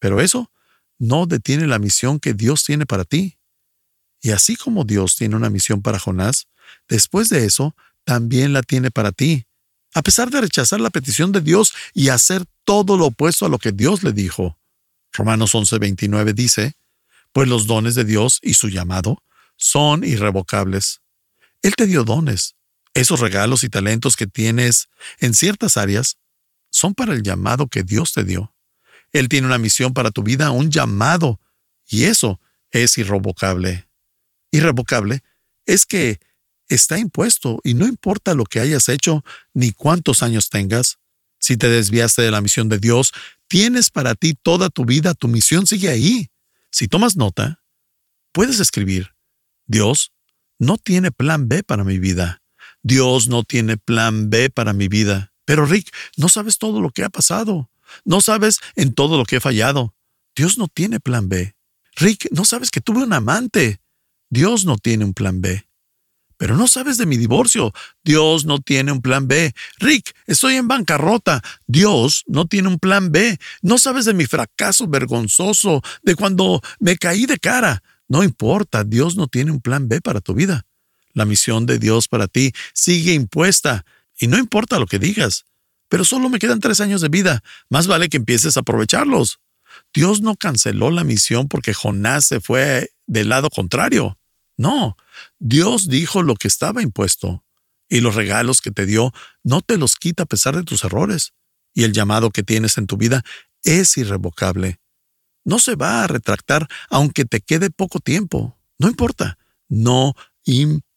Pero 0.00 0.20
eso 0.20 0.50
no 0.98 1.26
detiene 1.26 1.68
la 1.68 1.78
misión 1.78 2.18
que 2.18 2.34
Dios 2.34 2.64
tiene 2.64 2.84
para 2.84 3.04
ti. 3.04 3.38
Y 4.20 4.32
así 4.32 4.56
como 4.56 4.82
Dios 4.82 5.14
tiene 5.14 5.36
una 5.36 5.50
misión 5.50 5.82
para 5.82 6.00
Jonás, 6.00 6.48
después 6.88 7.28
de 7.28 7.44
eso, 7.44 7.76
también 8.02 8.52
la 8.52 8.62
tiene 8.62 8.90
para 8.90 9.12
ti. 9.12 9.46
A 9.94 10.02
pesar 10.02 10.30
de 10.30 10.40
rechazar 10.40 10.80
la 10.80 10.90
petición 10.90 11.30
de 11.30 11.42
Dios 11.42 11.72
y 11.94 12.08
hacer 12.08 12.44
todo 12.64 12.96
lo 12.96 13.06
opuesto 13.06 13.46
a 13.46 13.48
lo 13.48 13.60
que 13.60 13.70
Dios 13.70 14.02
le 14.02 14.12
dijo. 14.12 14.58
Romanos 15.12 15.54
11:29 15.54 16.34
dice, 16.34 16.74
pues 17.32 17.48
los 17.48 17.68
dones 17.68 17.94
de 17.94 18.04
Dios 18.04 18.40
y 18.42 18.54
su 18.54 18.68
llamado 18.68 19.22
son 19.56 20.02
irrevocables. 20.02 21.02
Él 21.62 21.76
te 21.76 21.86
dio 21.86 22.02
dones. 22.02 22.56
Esos 23.00 23.20
regalos 23.20 23.64
y 23.64 23.68
talentos 23.68 24.16
que 24.16 24.26
tienes 24.26 24.88
en 25.18 25.32
ciertas 25.32 25.76
áreas 25.76 26.18
son 26.70 26.94
para 26.94 27.14
el 27.14 27.22
llamado 27.22 27.66
que 27.66 27.82
Dios 27.82 28.12
te 28.12 28.24
dio. 28.24 28.54
Él 29.12 29.28
tiene 29.28 29.46
una 29.46 29.56
misión 29.56 29.94
para 29.94 30.10
tu 30.10 30.22
vida, 30.22 30.50
un 30.50 30.70
llamado, 30.70 31.40
y 31.88 32.04
eso 32.04 32.40
es 32.70 32.98
irrevocable. 32.98 33.88
Irrevocable 34.50 35.22
es 35.64 35.86
que 35.86 36.20
está 36.68 36.98
impuesto 36.98 37.60
y 37.64 37.72
no 37.72 37.86
importa 37.86 38.34
lo 38.34 38.44
que 38.44 38.60
hayas 38.60 38.88
hecho 38.88 39.24
ni 39.54 39.72
cuántos 39.72 40.22
años 40.22 40.50
tengas. 40.50 40.98
Si 41.38 41.56
te 41.56 41.68
desviaste 41.70 42.20
de 42.20 42.30
la 42.30 42.42
misión 42.42 42.68
de 42.68 42.78
Dios, 42.78 43.12
tienes 43.48 43.90
para 43.90 44.14
ti 44.14 44.34
toda 44.34 44.68
tu 44.68 44.84
vida, 44.84 45.14
tu 45.14 45.26
misión 45.26 45.66
sigue 45.66 45.88
ahí. 45.88 46.30
Si 46.70 46.86
tomas 46.86 47.16
nota, 47.16 47.60
Puedes 48.32 48.60
escribir, 48.60 49.10
Dios 49.66 50.12
no 50.58 50.76
tiene 50.76 51.10
plan 51.10 51.48
B 51.48 51.64
para 51.64 51.82
mi 51.82 51.98
vida. 51.98 52.42
Dios 52.82 53.28
no 53.28 53.42
tiene 53.42 53.76
plan 53.76 54.30
B 54.30 54.50
para 54.50 54.72
mi 54.72 54.88
vida. 54.88 55.32
Pero 55.44 55.66
Rick, 55.66 55.94
no 56.16 56.28
sabes 56.28 56.58
todo 56.58 56.80
lo 56.80 56.90
que 56.90 57.04
ha 57.04 57.10
pasado. 57.10 57.70
No 58.04 58.20
sabes 58.20 58.60
en 58.76 58.94
todo 58.94 59.18
lo 59.18 59.24
que 59.24 59.36
he 59.36 59.40
fallado. 59.40 59.94
Dios 60.36 60.58
no 60.58 60.68
tiene 60.68 61.00
plan 61.00 61.28
B. 61.28 61.54
Rick, 61.96 62.28
no 62.30 62.44
sabes 62.44 62.70
que 62.70 62.80
tuve 62.80 63.02
un 63.02 63.12
amante. 63.12 63.80
Dios 64.30 64.64
no 64.64 64.78
tiene 64.78 65.04
un 65.04 65.12
plan 65.12 65.40
B. 65.40 65.66
Pero 66.36 66.56
no 66.56 66.68
sabes 66.68 66.96
de 66.96 67.04
mi 67.04 67.18
divorcio. 67.18 67.72
Dios 68.02 68.46
no 68.46 68.60
tiene 68.60 68.92
un 68.92 69.02
plan 69.02 69.28
B. 69.28 69.52
Rick, 69.78 70.14
estoy 70.26 70.54
en 70.54 70.68
bancarrota. 70.68 71.42
Dios 71.66 72.24
no 72.26 72.46
tiene 72.46 72.68
un 72.68 72.78
plan 72.78 73.12
B. 73.12 73.38
No 73.60 73.76
sabes 73.76 74.06
de 74.06 74.14
mi 74.14 74.24
fracaso 74.24 74.86
vergonzoso, 74.86 75.82
de 76.02 76.14
cuando 76.14 76.62
me 76.78 76.96
caí 76.96 77.26
de 77.26 77.38
cara. 77.38 77.82
No 78.08 78.24
importa, 78.24 78.84
Dios 78.84 79.16
no 79.16 79.26
tiene 79.26 79.50
un 79.50 79.60
plan 79.60 79.88
B 79.88 80.00
para 80.00 80.22
tu 80.22 80.32
vida. 80.32 80.64
La 81.12 81.24
misión 81.24 81.66
de 81.66 81.78
Dios 81.78 82.08
para 82.08 82.28
ti 82.28 82.52
sigue 82.72 83.14
impuesta. 83.14 83.84
Y 84.18 84.26
no 84.26 84.38
importa 84.38 84.78
lo 84.78 84.86
que 84.86 84.98
digas. 84.98 85.44
Pero 85.88 86.04
solo 86.04 86.28
me 86.28 86.38
quedan 86.38 86.60
tres 86.60 86.80
años 86.80 87.00
de 87.00 87.08
vida. 87.08 87.42
Más 87.68 87.86
vale 87.86 88.08
que 88.08 88.18
empieces 88.18 88.56
a 88.56 88.60
aprovecharlos. 88.60 89.40
Dios 89.92 90.20
no 90.20 90.36
canceló 90.36 90.90
la 90.90 91.04
misión 91.04 91.48
porque 91.48 91.74
Jonás 91.74 92.26
se 92.26 92.40
fue 92.40 92.92
del 93.06 93.28
lado 93.28 93.50
contrario. 93.50 94.18
No, 94.56 94.96
Dios 95.38 95.88
dijo 95.88 96.22
lo 96.22 96.34
que 96.34 96.48
estaba 96.48 96.82
impuesto, 96.82 97.44
y 97.88 98.00
los 98.00 98.14
regalos 98.14 98.60
que 98.60 98.70
te 98.70 98.84
dio 98.84 99.12
no 99.42 99.62
te 99.62 99.78
los 99.78 99.96
quita 99.96 100.24
a 100.24 100.26
pesar 100.26 100.54
de 100.54 100.64
tus 100.64 100.84
errores, 100.84 101.32
y 101.72 101.84
el 101.84 101.92
llamado 101.92 102.30
que 102.30 102.42
tienes 102.42 102.76
en 102.78 102.86
tu 102.86 102.96
vida 102.96 103.24
es 103.64 103.96
irrevocable. 103.96 104.78
No 105.44 105.58
se 105.58 105.76
va 105.76 106.04
a 106.04 106.06
retractar 106.06 106.68
aunque 106.90 107.24
te 107.24 107.40
quede 107.40 107.70
poco 107.70 108.00
tiempo. 108.00 108.58
No 108.78 108.88
importa, 108.88 109.38
no 109.68 110.14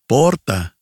importa. 0.04 0.78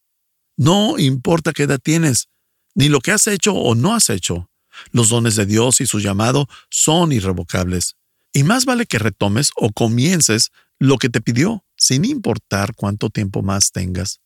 No 0.57 0.97
importa 0.97 1.53
qué 1.53 1.63
edad 1.63 1.79
tienes, 1.79 2.29
ni 2.73 2.89
lo 2.89 2.99
que 2.99 3.11
has 3.11 3.27
hecho 3.27 3.53
o 3.53 3.75
no 3.75 3.93
has 3.93 4.09
hecho. 4.09 4.49
Los 4.91 5.09
dones 5.09 5.35
de 5.35 5.45
Dios 5.45 5.81
y 5.81 5.85
su 5.85 5.99
llamado 5.99 6.47
son 6.69 7.11
irrevocables. 7.11 7.95
Y 8.33 8.43
más 8.43 8.65
vale 8.65 8.85
que 8.85 8.99
retomes 8.99 9.51
o 9.55 9.71
comiences 9.71 10.51
lo 10.79 10.97
que 10.97 11.09
te 11.09 11.21
pidió 11.21 11.63
sin 11.77 12.05
importar 12.05 12.73
cuánto 12.75 13.09
tiempo 13.09 13.41
más 13.41 13.71
tengas. 13.71 14.21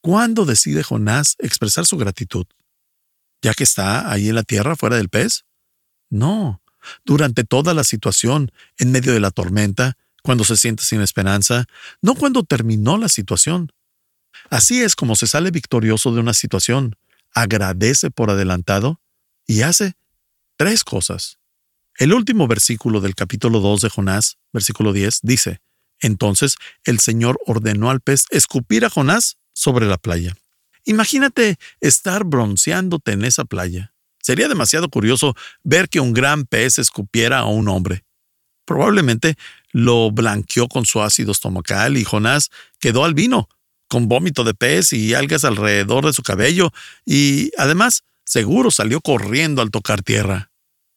¿Cuándo 0.00 0.46
decide 0.46 0.82
Jonás 0.82 1.36
expresar 1.38 1.84
su 1.84 1.98
gratitud? 1.98 2.46
¿Ya 3.42 3.52
que 3.52 3.64
está 3.64 4.10
ahí 4.10 4.28
en 4.28 4.36
la 4.36 4.42
tierra 4.42 4.76
fuera 4.76 4.96
del 4.96 5.08
pez? 5.08 5.44
No, 6.08 6.62
durante 7.04 7.44
toda 7.44 7.74
la 7.74 7.84
situación, 7.84 8.52
en 8.78 8.92
medio 8.92 9.12
de 9.12 9.20
la 9.20 9.30
tormenta, 9.30 9.96
cuando 10.22 10.44
se 10.44 10.56
siente 10.56 10.84
sin 10.84 11.00
esperanza, 11.00 11.66
no 12.00 12.14
cuando 12.14 12.42
terminó 12.44 12.96
la 12.96 13.08
situación. 13.08 13.72
Así 14.50 14.82
es 14.82 14.96
como 14.96 15.14
se 15.14 15.28
sale 15.28 15.52
victorioso 15.52 16.12
de 16.12 16.20
una 16.20 16.34
situación, 16.34 16.96
agradece 17.32 18.10
por 18.10 18.30
adelantado 18.30 19.00
y 19.46 19.62
hace 19.62 19.94
tres 20.56 20.82
cosas. 20.82 21.38
El 21.96 22.12
último 22.12 22.48
versículo 22.48 23.00
del 23.00 23.14
capítulo 23.14 23.60
2 23.60 23.82
de 23.82 23.90
Jonás, 23.90 24.38
versículo 24.52 24.92
10, 24.92 25.20
dice, 25.22 25.60
entonces 26.00 26.56
el 26.84 26.98
Señor 26.98 27.38
ordenó 27.46 27.90
al 27.90 28.00
pez 28.00 28.24
escupir 28.30 28.84
a 28.84 28.90
Jonás 28.90 29.38
sobre 29.52 29.86
la 29.86 29.98
playa. 29.98 30.36
Imagínate 30.84 31.58
estar 31.80 32.24
bronceándote 32.24 33.12
en 33.12 33.24
esa 33.24 33.44
playa. 33.44 33.92
Sería 34.20 34.48
demasiado 34.48 34.88
curioso 34.88 35.36
ver 35.62 35.88
que 35.88 36.00
un 36.00 36.12
gran 36.12 36.44
pez 36.44 36.78
escupiera 36.78 37.40
a 37.40 37.46
un 37.46 37.68
hombre. 37.68 38.04
Probablemente 38.64 39.36
lo 39.72 40.10
blanqueó 40.10 40.68
con 40.68 40.86
su 40.86 41.02
ácido 41.02 41.32
estomacal 41.32 41.96
y 41.96 42.04
Jonás 42.04 42.50
quedó 42.78 43.04
al 43.04 43.14
vino, 43.14 43.48
con 43.90 44.06
vómito 44.06 44.44
de 44.44 44.54
pez 44.54 44.92
y 44.92 45.14
algas 45.14 45.44
alrededor 45.44 46.06
de 46.06 46.12
su 46.12 46.22
cabello, 46.22 46.70
y 47.04 47.50
además 47.58 48.04
seguro 48.24 48.70
salió 48.70 49.00
corriendo 49.00 49.60
al 49.60 49.72
tocar 49.72 50.02
tierra. 50.02 50.52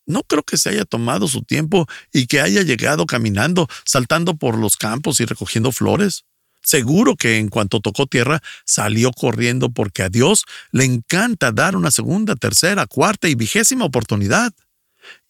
No 0.06 0.22
creo 0.22 0.44
que 0.44 0.58
se 0.58 0.70
haya 0.70 0.86
tomado 0.86 1.28
su 1.28 1.42
tiempo 1.42 1.88
y 2.12 2.28
que 2.28 2.40
haya 2.40 2.62
llegado 2.62 3.06
caminando, 3.08 3.68
saltando 3.84 4.36
por 4.36 4.58
los 4.58 4.78
campos 4.78 5.20
y 5.20 5.26
recogiendo 5.26 5.72
flores. 5.72 6.24
Seguro 6.62 7.16
que 7.16 7.40
en 7.40 7.50
cuanto 7.50 7.80
tocó 7.80 8.06
tierra 8.06 8.42
salió 8.66 9.12
corriendo 9.12 9.70
porque 9.72 10.04
a 10.04 10.10
Dios 10.10 10.46
le 10.72 10.86
encanta 10.86 11.52
dar 11.52 11.76
una 11.76 11.90
segunda, 11.90 12.36
tercera, 12.36 12.86
cuarta 12.86 13.28
y 13.28 13.36
vigésima 13.36 13.86
oportunidad. 13.86 14.54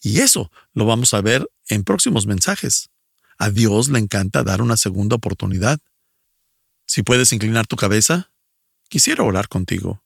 Y 0.01 0.19
eso 0.19 0.51
lo 0.73 0.85
vamos 0.85 1.13
a 1.13 1.21
ver 1.21 1.47
en 1.69 1.85
próximos 1.85 2.27
mensajes. 2.27 2.89
A 3.37 3.49
Dios 3.49 3.87
le 3.87 3.99
encanta 3.99 4.43
dar 4.43 4.61
una 4.61 4.75
segunda 4.75 5.15
oportunidad. 5.15 5.79
Si 6.93 7.01
puedes 7.01 7.33
inclinar 7.33 7.65
tu 7.65 7.75
cabeza, 7.75 8.31
quisiera 8.87 9.23
orar 9.23 9.47
contigo. 9.47 10.03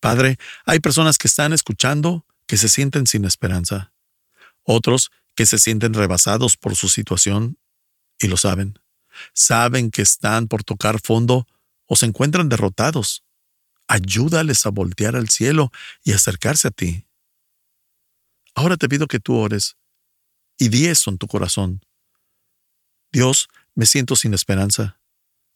Padre, 0.00 0.38
hay 0.64 0.80
personas 0.80 1.18
que 1.18 1.28
están 1.28 1.52
escuchando 1.52 2.24
que 2.46 2.56
se 2.56 2.70
sienten 2.70 3.06
sin 3.06 3.26
esperanza, 3.26 3.92
otros 4.62 5.10
que 5.34 5.44
se 5.44 5.58
sienten 5.58 5.92
rebasados 5.92 6.56
por 6.56 6.74
su 6.74 6.88
situación 6.88 7.58
y 8.18 8.28
lo 8.28 8.38
saben. 8.38 8.78
Saben 9.34 9.90
que 9.90 10.00
están 10.00 10.48
por 10.48 10.64
tocar 10.64 11.02
fondo 11.02 11.46
o 11.84 11.96
se 11.96 12.06
encuentran 12.06 12.48
derrotados. 12.48 13.22
Ayúdales 13.86 14.64
a 14.64 14.70
voltear 14.70 15.16
al 15.16 15.28
cielo 15.28 15.70
y 16.02 16.12
acercarse 16.12 16.68
a 16.68 16.70
ti. 16.70 17.04
Ahora 18.54 18.78
te 18.78 18.88
pido 18.88 19.06
que 19.06 19.20
tú 19.20 19.36
ores 19.36 19.76
y 20.56 20.70
di 20.70 20.86
eso 20.86 21.10
en 21.10 21.18
tu 21.18 21.26
corazón. 21.26 21.84
Dios, 23.12 23.50
me 23.74 23.84
siento 23.84 24.16
sin 24.16 24.32
esperanza. 24.32 24.99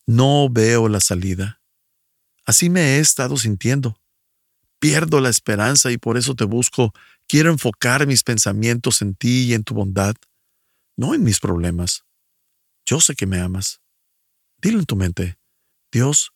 No 0.07 0.49
veo 0.51 0.89
la 0.89 1.01
salida. 1.01 1.61
Así 2.45 2.69
me 2.69 2.81
he 2.81 2.99
estado 2.99 3.37
sintiendo. 3.37 3.99
Pierdo 4.79 5.21
la 5.21 5.31
esperanza 5.31 5.91
y 5.91 5.99
por 5.99 6.19
eso 6.19 6.35
te 6.35 6.45
busco. 6.45 6.93
Quiero 7.27 7.51
enfocar 7.51 8.07
mis 8.07 8.23
pensamientos 8.23 9.01
en 9.01 9.15
ti 9.15 9.45
y 9.45 9.55
en 9.55 9.65
tu 9.65 9.75
bondad, 9.75 10.15
no 10.97 11.15
en 11.15 11.23
mis 11.23 11.41
problemas. 11.41 12.05
Yo 12.85 13.01
sé 13.01 13.15
que 13.15 13.27
me 13.27 13.41
amas. 13.41 13.81
Dilo 14.61 14.79
en 14.79 14.85
tu 14.85 14.97
mente. 14.97 15.39
Dios, 15.91 16.33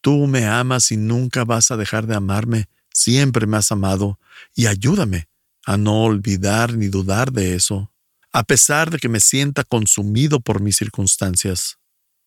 tú 0.00 0.26
me 0.26 0.46
amas 0.46 0.90
y 0.90 0.96
nunca 0.96 1.44
vas 1.44 1.70
a 1.70 1.76
dejar 1.76 2.06
de 2.06 2.16
amarme. 2.16 2.68
Siempre 2.92 3.46
me 3.46 3.56
has 3.56 3.70
amado 3.70 4.18
y 4.54 4.66
ayúdame 4.66 5.28
a 5.64 5.76
no 5.76 6.02
olvidar 6.02 6.74
ni 6.74 6.88
dudar 6.88 7.32
de 7.32 7.54
eso, 7.54 7.92
a 8.32 8.42
pesar 8.42 8.90
de 8.90 8.98
que 8.98 9.08
me 9.08 9.20
sienta 9.20 9.62
consumido 9.62 10.40
por 10.40 10.60
mis 10.60 10.76
circunstancias. 10.76 11.78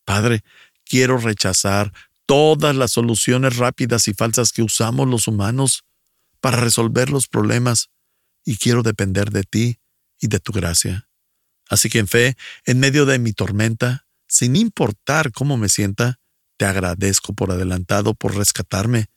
Padre, 0.05 0.43
quiero 0.86 1.17
rechazar 1.17 1.91
todas 2.26 2.76
las 2.76 2.91
soluciones 2.91 3.58
rápidas 3.58 4.08
y 4.08 4.13
falsas 4.13 4.52
que 4.52 4.63
usamos 4.63 5.08
los 5.08 5.28
humanos 5.28 5.84
para 6.39 6.58
resolver 6.58 7.10
los 7.10 7.28
problemas 7.28 7.89
y 8.43 8.58
quiero 8.58 8.84
depender 8.84 9.32
de 9.32 9.43
ti 9.43 9.80
y 10.19 10.28
de 10.28 10.39
tu 10.39 10.52
gracia. 10.52 11.10
Así 11.69 11.89
que 11.89 12.00
en 12.00 12.08
fe, 12.08 12.38
en 12.65 12.80
medio 12.80 13.06
de 13.06 13.19
mi 13.19 13.34
tormenta, 13.34 14.08
sin 14.28 14.56
importar 14.56 15.32
cómo 15.32 15.58
me 15.58 15.69
sienta, 15.69 16.19
te 16.58 16.65
agradezco 16.65 17.34
por 17.34 17.52
adelantado 17.52 18.13
por 18.13 18.36
rescatarme 18.36 19.08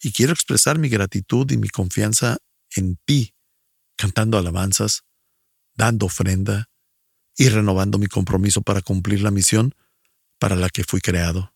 y 0.00 0.12
quiero 0.12 0.32
expresar 0.32 0.78
mi 0.78 0.88
gratitud 0.88 1.50
y 1.50 1.56
mi 1.56 1.68
confianza 1.68 2.38
en 2.74 2.98
ti, 3.04 3.34
cantando 3.96 4.38
alabanzas, 4.38 5.04
dando 5.74 6.06
ofrenda 6.06 6.68
y 7.36 7.48
renovando 7.48 7.98
mi 7.98 8.06
compromiso 8.06 8.62
para 8.62 8.82
cumplir 8.82 9.22
la 9.22 9.30
misión 9.30 9.74
para 10.38 10.56
la 10.56 10.68
que 10.68 10.84
fui 10.84 11.00
creado. 11.00 11.54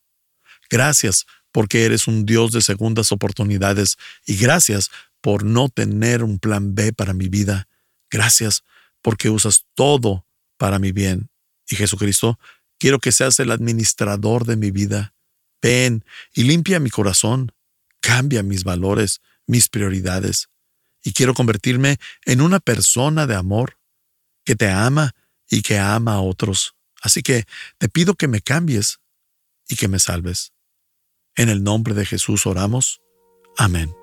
Gracias 0.69 1.27
porque 1.53 1.85
eres 1.85 2.07
un 2.07 2.25
Dios 2.25 2.53
de 2.53 2.63
segundas 2.63 3.13
oportunidades 3.13 3.97
y 4.25 4.37
gracias 4.37 4.91
por 5.21 5.45
no 5.45 5.69
tener 5.69 6.23
un 6.23 6.39
plan 6.39 6.75
B 6.75 6.93
para 6.93 7.13
mi 7.13 7.29
vida. 7.29 7.69
Gracias 8.11 8.65
porque 9.03 9.31
usas 9.31 9.65
todo 9.75 10.27
para 10.57 10.79
mi 10.79 10.93
bien. 10.93 11.31
Y 11.69 11.77
Jesucristo, 11.77 12.39
quiero 12.79 12.99
que 12.99 13.13
seas 13.13 13.39
el 13.41 13.51
administrador 13.51 14.45
de 14.45 14.57
mi 14.57 14.71
vida. 14.71 15.15
Ven 15.63 16.05
y 16.35 16.45
limpia 16.45 16.81
mi 16.81 16.91
corazón, 16.91 17.53
cambia 18.01 18.43
mis 18.43 18.65
valores, 18.65 19.21
mis 19.47 19.69
prioridades. 19.69 20.49
Y 21.03 21.13
quiero 21.13 21.35
convertirme 21.35 21.99
en 22.25 22.41
una 22.41 22.61
persona 22.61 23.27
de 23.27 23.35
amor, 23.35 23.79
que 24.45 24.55
te 24.55 24.71
ama 24.71 25.15
y 25.49 25.63
que 25.63 25.79
ama 25.79 26.15
a 26.15 26.21
otros. 26.21 26.75
Así 27.01 27.23
que 27.23 27.45
te 27.79 27.89
pido 27.89 28.15
que 28.15 28.29
me 28.29 28.41
cambies 28.41 29.01
y 29.69 29.77
que 29.77 29.89
me 29.89 29.99
salves. 29.99 30.53
En 31.37 31.49
el 31.49 31.63
nombre 31.63 31.95
de 31.95 32.05
Jesús 32.05 32.47
oramos. 32.47 33.01
Amén. 33.57 33.95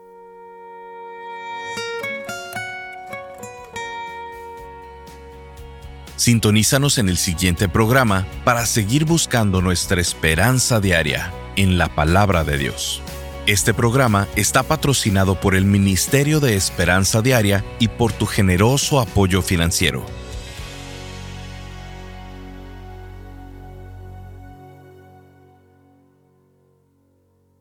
Sintonízanos 6.16 6.98
en 6.98 7.10
el 7.10 7.18
siguiente 7.18 7.70
programa 7.70 8.26
para 8.44 8.66
seguir 8.66 9.06
buscando 9.06 9.62
nuestra 9.62 10.02
esperanza 10.02 10.80
diaria 10.80 11.32
en 11.56 11.78
la 11.78 11.94
palabra 11.94 12.44
de 12.44 12.58
Dios. 12.58 13.04
Este 13.46 13.74
programa 13.74 14.28
está 14.36 14.64
patrocinado 14.64 15.40
por 15.40 15.56
el 15.56 15.64
Ministerio 15.64 16.40
de 16.40 16.56
Esperanza 16.56 17.22
Diaria 17.22 17.64
y 17.80 17.88
por 17.88 18.12
tu 18.12 18.26
generoso 18.26 19.00
apoyo 19.00 19.42
financiero. 19.42 20.06